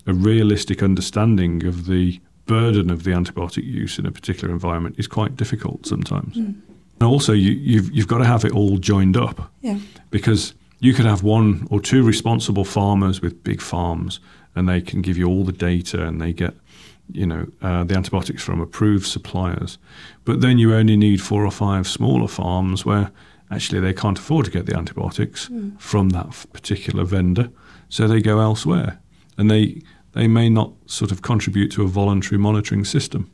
a 0.07 0.15
realistic 0.15 0.83
understanding 0.83 1.67
of 1.67 1.87
the 1.87 2.19
burden 2.47 2.91
of 2.91 3.05
the 3.05 3.11
antibiotic 3.11 3.65
use 3.65 3.99
in 3.99 4.07
a 4.07 4.11
particular 4.11 4.53
environment 4.53 4.95
is 4.99 5.07
quite 5.07 5.37
difficult 5.37 5.87
sometimes. 5.87 6.37
Mm. 6.37 6.55
And 7.01 7.09
also, 7.09 7.33
you, 7.33 7.53
you've, 7.53 7.91
you've 7.93 8.09
got 8.09 8.19
to 8.19 8.25
have 8.25 8.45
it 8.45 8.53
all 8.53 8.79
joined 8.79 9.17
up 9.17 9.53
Yeah. 9.61 9.79
because 10.11 10.55
you 10.81 10.95
could 10.95 11.05
have 11.05 11.23
one 11.23 11.69
or 11.71 11.81
two 11.81 12.03
responsible 12.03 12.65
farmers 12.65 13.21
with 13.21 13.45
big 13.45 13.61
farms 13.61 14.19
and 14.57 14.69
they 14.69 14.81
can 14.81 15.03
give 15.03 15.17
you 15.19 15.29
all 15.29 15.45
the 15.45 15.53
data 15.53 16.05
and 16.07 16.21
they 16.21 16.33
get 16.33 16.55
you 17.13 17.27
know 17.27 17.47
uh, 17.63 17.85
the 17.85 17.97
antibiotics 17.97 18.43
from 18.43 18.61
approved 18.61 19.07
suppliers. 19.07 19.79
But 20.25 20.41
then 20.41 20.59
you 20.59 20.75
only 20.75 20.97
need 20.97 21.21
four 21.21 21.45
or 21.45 21.51
five 21.51 21.85
smaller 21.85 22.29
farms 22.29 22.85
where 22.85 23.11
actually 23.51 23.81
they 23.81 23.95
can't 23.95 24.19
afford 24.19 24.45
to 24.45 24.51
get 24.51 24.67
the 24.67 24.77
antibiotics 24.77 25.51
from 25.79 26.11
that 26.11 26.47
particular 26.53 27.05
vendor. 27.05 27.49
So 27.89 28.07
they 28.07 28.21
go 28.21 28.41
elsewhere. 28.41 28.99
And 29.37 29.51
they 29.51 29.83
they 30.13 30.29
may 30.29 30.51
not 30.51 30.71
sort 30.87 31.13
of 31.13 31.21
contribute 31.21 31.71
to 31.75 31.83
a 31.83 31.89
voluntary 31.89 32.39
monitoring 32.39 32.85
system. 32.85 33.31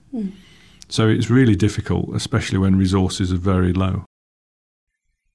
So 0.89 1.09
it's 1.09 1.31
really 1.31 1.57
difficult 1.57 2.15
especially 2.15 2.59
when 2.59 2.79
resources 2.79 3.33
are 3.33 3.41
very 3.41 3.73
low. 3.73 4.05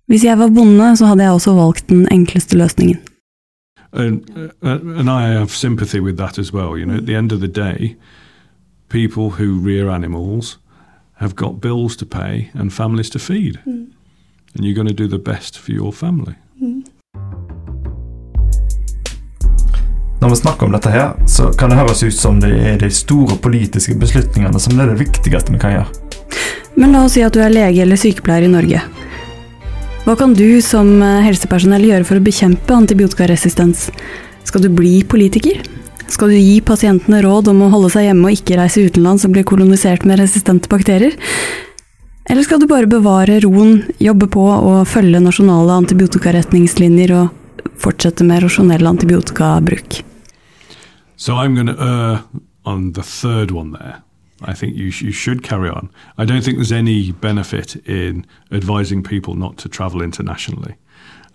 Hvis 0.06 0.24
jeg 0.24 0.40
var 0.40 0.48
bonde, 0.48 0.98
så 0.98 1.06
hadde 1.06 1.24
jeg 1.24 1.32
også 1.32 1.54
valgt 1.54 1.90
den 1.90 2.08
enkleste 2.12 2.58
løsningen. 2.58 2.98
and 3.94 4.54
uh, 4.62 4.80
and 5.00 5.10
I 5.10 5.30
have 5.30 5.52
sympathy 5.52 6.00
with 6.00 6.18
that 6.18 6.38
as 6.38 6.54
well. 6.54 6.78
You 6.78 6.86
know, 6.86 6.98
at 6.98 7.06
the 7.06 7.16
end 7.16 7.32
of 7.32 7.40
the 7.40 7.48
day, 7.48 7.96
people 8.90 9.30
who 9.30 9.60
rear 9.66 9.90
animals 9.90 10.58
have 11.20 11.36
got 11.36 11.62
bills 11.62 11.96
to 11.98 12.06
pay 12.06 12.50
and 12.54 12.74
families 12.74 13.10
to 13.10 13.20
feed, 13.20 13.60
and 13.66 13.94
you're 14.56 14.76
going 14.76 14.88
to 14.88 14.94
do 14.94 15.08
the 15.08 15.32
best 15.32 15.58
for 15.58 15.72
your 15.72 15.94
family. 15.94 16.36
Når 20.22 20.30
vi 20.30 20.36
snakker 20.36 20.66
om 20.66 20.72
dette 20.72 20.90
her, 20.92 21.14
så 21.28 21.54
kan 21.54 21.70
det 21.70 21.78
høres 21.80 22.04
ut 22.04 22.16
som 22.16 22.40
det 22.44 22.52
er 22.52 22.80
de 22.80 22.90
store 22.92 23.38
politiske 23.40 23.96
beslutningene 23.96 24.60
som 24.60 24.80
er 24.80 24.92
det 24.92 25.00
viktigste 25.00 25.54
vi 25.54 25.60
kan 25.62 25.78
gjøre. 25.78 26.10
Men 26.76 26.92
la 26.96 27.06
oss 27.06 27.16
si 27.16 27.24
at 27.24 27.36
du 27.36 27.40
er 27.44 27.54
lege 27.54 27.86
eller 27.86 28.00
sykepleier 28.00 28.48
i 28.48 28.52
Norge. 28.52 28.82
Hva 30.04 30.16
kan 30.20 30.34
du 30.36 30.60
som 30.64 30.92
eh, 31.04 31.22
helsepersonell 31.24 31.86
gjøre 31.88 32.08
for 32.08 32.20
å 32.20 32.24
bekjempe 32.26 32.76
antibiotikaresistens? 32.76 33.88
Skal 34.48 34.64
du 34.66 34.70
bli 34.74 34.98
politiker? 35.08 35.60
Skal 36.10 36.32
du 36.34 36.38
gi 36.40 36.60
pasientene 36.66 37.22
råd 37.22 37.52
om 37.52 37.62
å 37.64 37.70
holde 37.74 37.92
seg 37.94 38.08
hjemme 38.08 38.30
og 38.30 38.38
ikke 38.38 38.58
reise 38.58 38.82
utenlands 38.88 39.26
og 39.28 39.36
bli 39.36 39.44
kolonisert 39.48 40.06
med 40.10 40.20
resistente 40.20 40.70
bakterier? 40.72 41.16
Eller 42.30 42.46
skal 42.46 42.62
du 42.62 42.68
bare 42.70 42.90
bevare 42.90 43.40
roen, 43.46 43.84
jobbe 44.02 44.28
på 44.30 44.44
og 44.44 44.88
følge 44.90 45.22
nasjonale 45.22 45.80
antibiotikaretningslinjer 45.84 47.14
og 47.18 47.70
fortsette 47.82 48.26
med 48.26 48.44
rasjonell 48.44 48.86
antibiotikabruk? 48.90 50.02
So 51.16 51.36
I'm 51.36 51.56
going 51.56 51.68
to 51.68 51.78
err 51.78 52.24
on 52.66 52.94
the 52.94 53.04
third 53.04 53.52
one 53.52 53.72
there. 53.72 54.02
I 54.42 54.54
think 54.54 54.76
you, 54.78 54.90
sh- 54.90 55.02
you 55.02 55.12
should 55.12 55.44
carry 55.44 55.70
on. 55.70 55.90
I 56.18 56.26
don't 56.26 56.42
think 56.44 56.58
there's 56.58 56.72
any 56.72 57.12
benefit 57.12 57.76
in 57.88 58.26
advising 58.52 59.04
people 59.04 59.36
not 59.36 59.58
to 59.58 59.70
travel 59.70 60.02
internationally. 60.02 60.76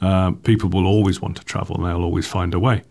Uh, 0.01 0.33
people 0.43 0.71
will 0.71 0.87
always 0.87 1.21
want 1.21 1.37
to 1.37 1.45
travel 1.45 1.77
and 1.77 1.85
they'll 1.85 2.05
always 2.05 2.27
find 2.27 2.55
a 2.55 2.59
way. 2.59 2.83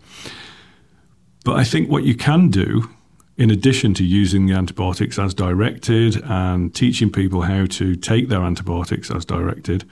But 1.43 1.58
I 1.58 1.63
think 1.63 1.89
what 1.89 2.03
you 2.03 2.15
can 2.15 2.49
do, 2.49 2.89
in 3.38 3.49
addition 3.49 3.93
to 3.95 4.03
using 4.03 4.45
the 4.45 4.53
antibiotics 4.53 5.19
as 5.19 5.34
directed 5.34 6.21
and 6.23 6.73
teaching 6.73 7.12
people 7.12 7.41
how 7.41 7.65
to 7.65 7.95
take 7.95 8.29
their 8.29 8.41
antibiotics 8.41 9.12
as 9.12 9.25
directed, 9.25 9.84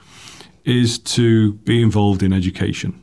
is 0.64 0.98
to 0.98 1.54
be 1.64 1.82
involved 1.82 2.22
in 2.22 2.32
education. 2.32 3.02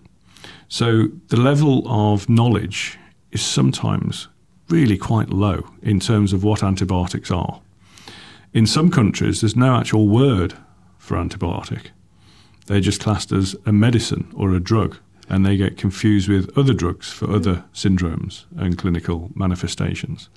So 0.68 1.08
the 1.28 1.40
level 1.40 1.84
of 1.86 2.30
knowledge 2.30 2.98
is 3.32 3.42
sometimes 3.42 4.28
really 4.70 4.98
quite 4.98 5.30
low 5.30 5.70
in 5.82 6.00
terms 6.00 6.32
of 6.32 6.44
what 6.44 6.64
antibiotics 6.64 7.32
are. 7.32 7.60
In 8.54 8.66
some 8.66 8.90
countries, 8.90 9.42
there's 9.42 9.56
no 9.56 9.76
actual 9.76 10.08
word 10.08 10.56
for 10.98 11.18
antibiotic. 11.18 11.88
They're 12.68 12.80
just 12.80 13.02
classed 13.02 13.32
as 13.32 13.56
a 13.66 13.72
medicine 13.72 14.32
or 14.36 14.54
a 14.54 14.60
drug, 14.60 14.98
and 15.30 15.46
they 15.46 15.56
get 15.56 15.78
confused 15.78 16.28
with 16.28 16.58
other 16.58 16.74
drugs 16.74 17.12
for 17.12 17.32
other 17.32 17.64
syndromes 17.74 18.46
and 18.58 18.78
clinical 18.78 19.30
manifestations. 19.36 20.28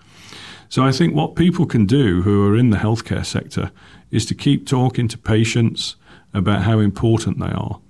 So 0.68 0.84
I 0.84 0.92
think 0.92 1.14
what 1.14 1.34
people 1.34 1.66
can 1.66 1.86
do 1.86 2.22
who 2.22 2.46
are 2.46 2.56
in 2.56 2.70
the 2.70 2.76
healthcare 2.76 3.26
sector 3.26 3.72
is 4.10 4.24
to 4.26 4.34
keep 4.34 4.66
talking 4.66 5.08
to 5.08 5.18
patients 5.18 5.96
about 6.34 6.62
how 6.62 6.78
important 6.78 7.38
they 7.38 7.50
are. 7.52 7.80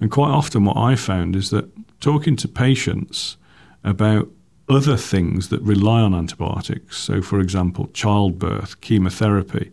And 0.00 0.10
quite 0.10 0.30
often, 0.30 0.64
what 0.64 0.76
I 0.76 0.94
found 0.94 1.36
is 1.36 1.50
that 1.50 1.70
talking 2.00 2.36
to 2.36 2.48
patients 2.48 3.36
about 3.84 4.28
other 4.68 4.96
things 4.96 5.48
that 5.48 5.60
rely 5.62 6.00
on 6.00 6.14
antibiotics, 6.14 6.96
so 6.98 7.20
for 7.22 7.40
example, 7.40 7.88
childbirth, 7.92 8.80
chemotherapy, 8.80 9.70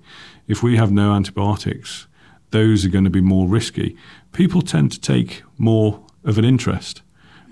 if 0.47 0.63
we 0.63 0.77
have 0.77 0.91
no 0.91 1.13
antibiotics, 1.13 2.07
those 2.51 2.83
are 2.83 2.89
going 2.89 3.03
to 3.03 3.09
be 3.09 3.21
more 3.21 3.47
risky. 3.47 3.95
People 4.31 4.61
tend 4.61 4.91
to 4.91 4.99
take 4.99 5.43
more 5.57 6.03
of 6.23 6.37
an 6.37 6.45
interest 6.45 7.01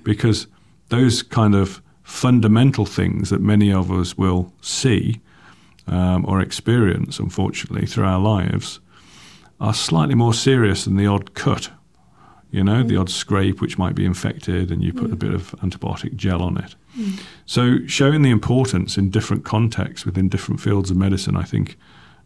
because 0.03 0.47
those 0.89 1.21
kind 1.21 1.55
of 1.55 1.81
fundamental 2.03 2.85
things 2.85 3.29
that 3.29 3.41
many 3.41 3.71
of 3.71 3.91
us 3.91 4.17
will 4.17 4.53
see 4.61 5.19
um, 5.87 6.25
or 6.25 6.41
experience, 6.41 7.19
unfortunately, 7.19 7.85
through 7.85 8.05
our 8.05 8.19
lives 8.19 8.79
are 9.59 9.73
slightly 9.73 10.15
more 10.15 10.33
serious 10.33 10.85
than 10.85 10.95
the 10.95 11.07
odd 11.07 11.33
cut. 11.33 11.69
You 12.51 12.63
know, 12.63 12.81
the 12.83 12.95
odd 12.95 13.09
scrape 13.09 13.59
which 13.59 13.77
might 13.77 13.95
be 13.95 14.05
infected, 14.05 14.71
and 14.71 14.81
you 14.81 14.93
put 14.93 15.11
a 15.11 15.17
bit 15.17 15.33
of 15.33 15.51
antibiotic 15.61 16.15
gel 16.15 16.41
on 16.41 16.57
it. 16.57 16.75
So, 17.45 17.79
showing 17.87 18.21
the 18.21 18.29
importance 18.29 18.97
in 18.97 19.09
different 19.09 19.43
contexts 19.43 20.05
within 20.05 20.29
different 20.29 20.61
fields 20.61 20.89
of 20.89 20.95
medicine, 20.97 21.35
I 21.35 21.43
think, 21.43 21.77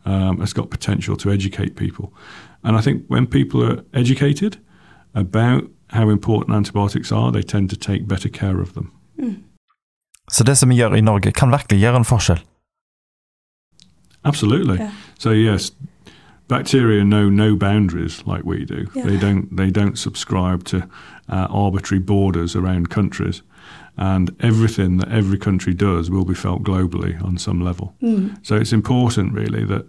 um, 0.05 0.39
has 0.39 0.53
got 0.53 0.69
potential 0.69 1.15
to 1.17 1.31
educate 1.31 1.75
people. 1.75 2.13
And 2.63 2.77
I 2.77 2.81
think 2.81 3.05
when 3.07 3.25
people 3.25 3.63
are 3.63 3.83
educated 3.93 4.59
about 5.15 5.67
how 5.91 6.09
important 6.09 6.55
antibiotics 6.55 7.11
are, 7.11 7.31
they 7.31 7.43
tend 7.43 7.69
to 7.69 7.75
take 7.75 8.07
better 8.07 8.29
care 8.29 8.61
of 8.61 8.73
them. 8.73 8.91
Så 10.31 10.43
det 10.43 10.57
som 10.57 10.69
vi 10.69 10.75
gjør 10.75 10.93
i 10.95 11.01
Norge, 11.01 11.31
kan 11.31 11.51
virkelig 11.51 11.79
gjøre 11.79 11.97
en 11.97 12.05
forskjell. 12.05 12.39
Absolutely. 14.23 14.77
Yeah. 14.77 14.91
So 15.19 15.31
yes, 15.31 15.71
bacteria 16.47 17.03
know 17.03 17.29
no 17.29 17.55
boundaries 17.55 18.23
like 18.27 18.43
we 18.45 18.65
do. 18.65 18.85
Yeah. 18.95 19.07
They 19.07 19.17
don't. 19.17 19.57
They 19.57 19.71
don't 19.71 19.97
subscribe 19.97 20.63
to 20.63 20.77
uh, 20.77 21.47
arbitrary 21.49 22.03
borders 22.03 22.55
around 22.55 22.89
countries, 22.89 23.43
and 23.97 24.29
everything 24.39 24.99
that 24.99 25.09
every 25.09 25.37
country 25.37 25.73
does 25.73 26.09
will 26.09 26.25
be 26.25 26.35
felt 26.35 26.63
globally 26.63 27.21
on 27.23 27.37
some 27.37 27.65
level. 27.65 27.93
So 28.41 28.55
it's 28.55 28.73
important, 28.73 29.33
really, 29.33 29.65
that 29.65 29.85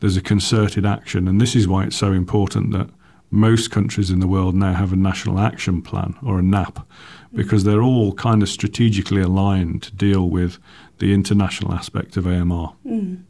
there's 0.00 0.16
a 0.16 0.22
concerted 0.22 0.86
action, 0.86 1.28
and 1.28 1.40
this 1.40 1.54
is 1.54 1.66
why 1.66 1.84
it's 1.84 1.96
so 1.96 2.12
important 2.12 2.72
that 2.72 2.88
most 3.34 3.70
countries 3.70 4.10
in 4.10 4.20
the 4.20 4.26
world 4.26 4.54
now 4.54 4.72
have 4.72 4.92
a 4.92 4.96
national 4.96 5.38
action 5.38 5.82
plan 5.82 6.14
or 6.22 6.38
a 6.38 6.42
NAP, 6.42 6.86
because 7.34 7.62
mm. 7.62 7.66
they're 7.66 7.82
all 7.82 8.12
kind 8.14 8.42
of 8.42 8.48
strategically 8.48 9.20
aligned 9.20 9.82
to 9.82 9.94
deal 9.94 10.30
with 10.30 10.58
the 10.98 11.12
international 11.12 11.74
aspect 11.74 12.16
of 12.16 12.26
AMR 12.26 12.74
mm. 12.86 13.22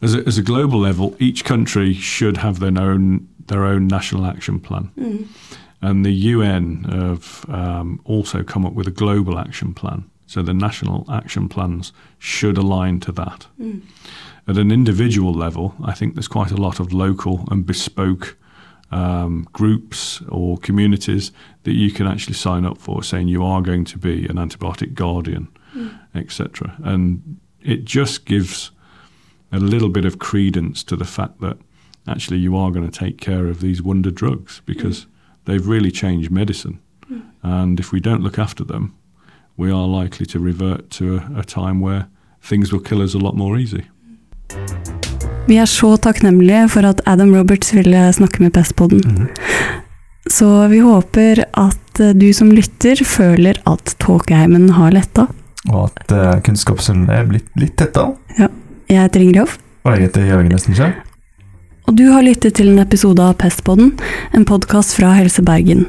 as 0.00 0.14
a, 0.14 0.26
as 0.26 0.38
a 0.38 0.42
global 0.42 0.78
level, 0.78 1.16
each 1.18 1.44
country 1.44 1.92
should 1.92 2.38
have 2.38 2.60
their 2.60 2.80
own 2.80 3.28
their 3.48 3.64
own 3.64 3.86
national 3.86 4.26
action 4.26 4.60
plan, 4.60 4.90
mm. 4.98 5.26
and 5.80 6.04
the 6.04 6.12
UN 6.12 6.84
have 6.84 7.46
um, 7.48 8.00
also 8.04 8.42
come 8.42 8.66
up 8.66 8.74
with 8.74 8.86
a 8.86 8.90
global 8.90 9.38
action 9.38 9.74
plan. 9.74 10.04
So 10.26 10.42
the 10.42 10.52
national 10.52 11.06
action 11.10 11.48
plans 11.48 11.92
should 12.18 12.58
align 12.58 13.00
to 13.00 13.12
that. 13.12 13.46
At 14.46 14.58
an 14.58 14.70
individual 14.70 15.32
level, 15.32 15.74
I 15.82 15.94
think 15.94 16.14
there's 16.14 16.28
quite 16.28 16.50
a 16.50 16.56
lot 16.56 16.80
of 16.80 16.92
local 16.92 17.48
and 17.50 17.64
bespoke 17.64 18.36
um, 18.90 19.46
groups 19.52 20.22
or 20.28 20.58
communities 20.58 21.32
that 21.64 21.74
you 21.74 21.90
can 21.90 22.06
actually 22.06 22.34
sign 22.34 22.64
up 22.64 22.78
for, 22.78 23.02
saying 23.02 23.28
you 23.28 23.44
are 23.44 23.60
going 23.60 23.84
to 23.84 23.98
be 23.98 24.26
an 24.26 24.36
antibiotic 24.36 24.94
guardian, 24.94 25.48
hmm. 25.72 25.88
etc. 26.14 26.74
And 26.82 27.38
it 27.62 27.84
just 27.84 28.24
gives 28.24 28.70
a 29.52 29.58
little 29.58 29.88
bit 29.88 30.04
of 30.04 30.18
credence 30.18 30.82
to 30.84 30.96
the 30.96 31.04
fact 31.04 31.40
that 31.40 31.58
actually 32.06 32.38
you 32.38 32.56
are 32.56 32.70
going 32.70 32.88
to 32.88 32.98
take 32.98 33.18
care 33.18 33.46
of 33.46 33.60
these 33.60 33.82
wonder 33.82 34.10
drugs 34.10 34.58
hmm. 34.58 34.64
because 34.66 35.06
they've 35.44 35.66
really 35.66 35.90
changed 35.90 36.30
medicine. 36.30 36.80
Hmm. 37.06 37.20
And 37.42 37.80
if 37.80 37.92
we 37.92 38.00
don't 38.00 38.22
look 38.22 38.38
after 38.38 38.64
them, 38.64 38.96
we 39.56 39.70
are 39.70 39.86
likely 39.86 40.24
to 40.26 40.38
revert 40.38 40.88
to 40.90 41.18
a, 41.18 41.40
a 41.40 41.44
time 41.44 41.80
where 41.80 42.08
things 42.40 42.72
will 42.72 42.80
kill 42.80 43.02
us 43.02 43.14
a 43.14 43.18
lot 43.18 43.34
more 43.34 43.58
easy. 43.58 43.84
Vi 45.48 45.56
er 45.56 45.68
så 45.70 45.94
takknemlige 45.96 46.66
for 46.68 46.84
at 46.84 47.00
Adam 47.08 47.30
Roberts 47.32 47.72
ville 47.72 48.02
snakke 48.12 48.42
med 48.42 48.52
Pestpodden. 48.52 49.28
Så 50.28 50.68
vi 50.68 50.82
håper 50.84 51.40
at 51.56 52.00
eh, 52.04 52.12
du 52.12 52.26
som 52.36 52.50
lytter 52.52 53.00
føler 53.00 53.56
at 53.64 53.94
tåkeheimen 54.02 54.68
har 54.76 54.92
letta. 54.92 55.24
Og 55.72 55.88
at 55.88 56.12
uh, 56.12 56.36
kunnskapshunden 56.44 57.08
er 57.12 57.24
blitt 57.28 57.48
litt 57.56 57.80
Ja, 58.38 58.48
Jeg 58.88 59.00
heter 59.02 59.24
Ingrid 59.24 59.40
Hoff, 59.40 59.58
Og 59.84 59.96
jeg 59.96 60.06
heter 60.06 60.28
Jørgen 60.28 60.54
Østensjø. 60.54 60.92
og 61.88 61.96
du 61.96 62.10
har 62.12 62.22
lyttet 62.22 62.54
til 62.54 62.68
en 62.68 62.78
episode 62.78 63.22
av 63.22 63.34
Pestpodden, 63.40 63.94
en 64.36 64.44
podkast 64.44 64.94
fra 64.96 65.14
Helse 65.16 65.42
Bergen. 65.42 65.86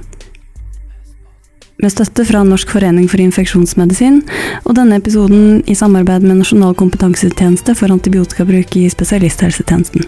Med 1.80 1.94
støtte 1.94 2.26
fra 2.28 2.42
Norsk 2.44 2.74
forening 2.76 3.06
for 3.08 3.24
infeksjonsmedisin, 3.24 4.20
og 4.66 4.76
denne 4.76 4.98
episoden 5.00 5.62
i 5.64 5.78
samarbeid 5.80 6.26
med 6.28 6.42
Nasjonal 6.42 6.76
kompetansetjeneste 6.76 7.78
for 7.80 7.96
antibiotikabruk 7.96 8.76
i 8.82 8.90
spesialisthelsetjenesten. 8.92 10.04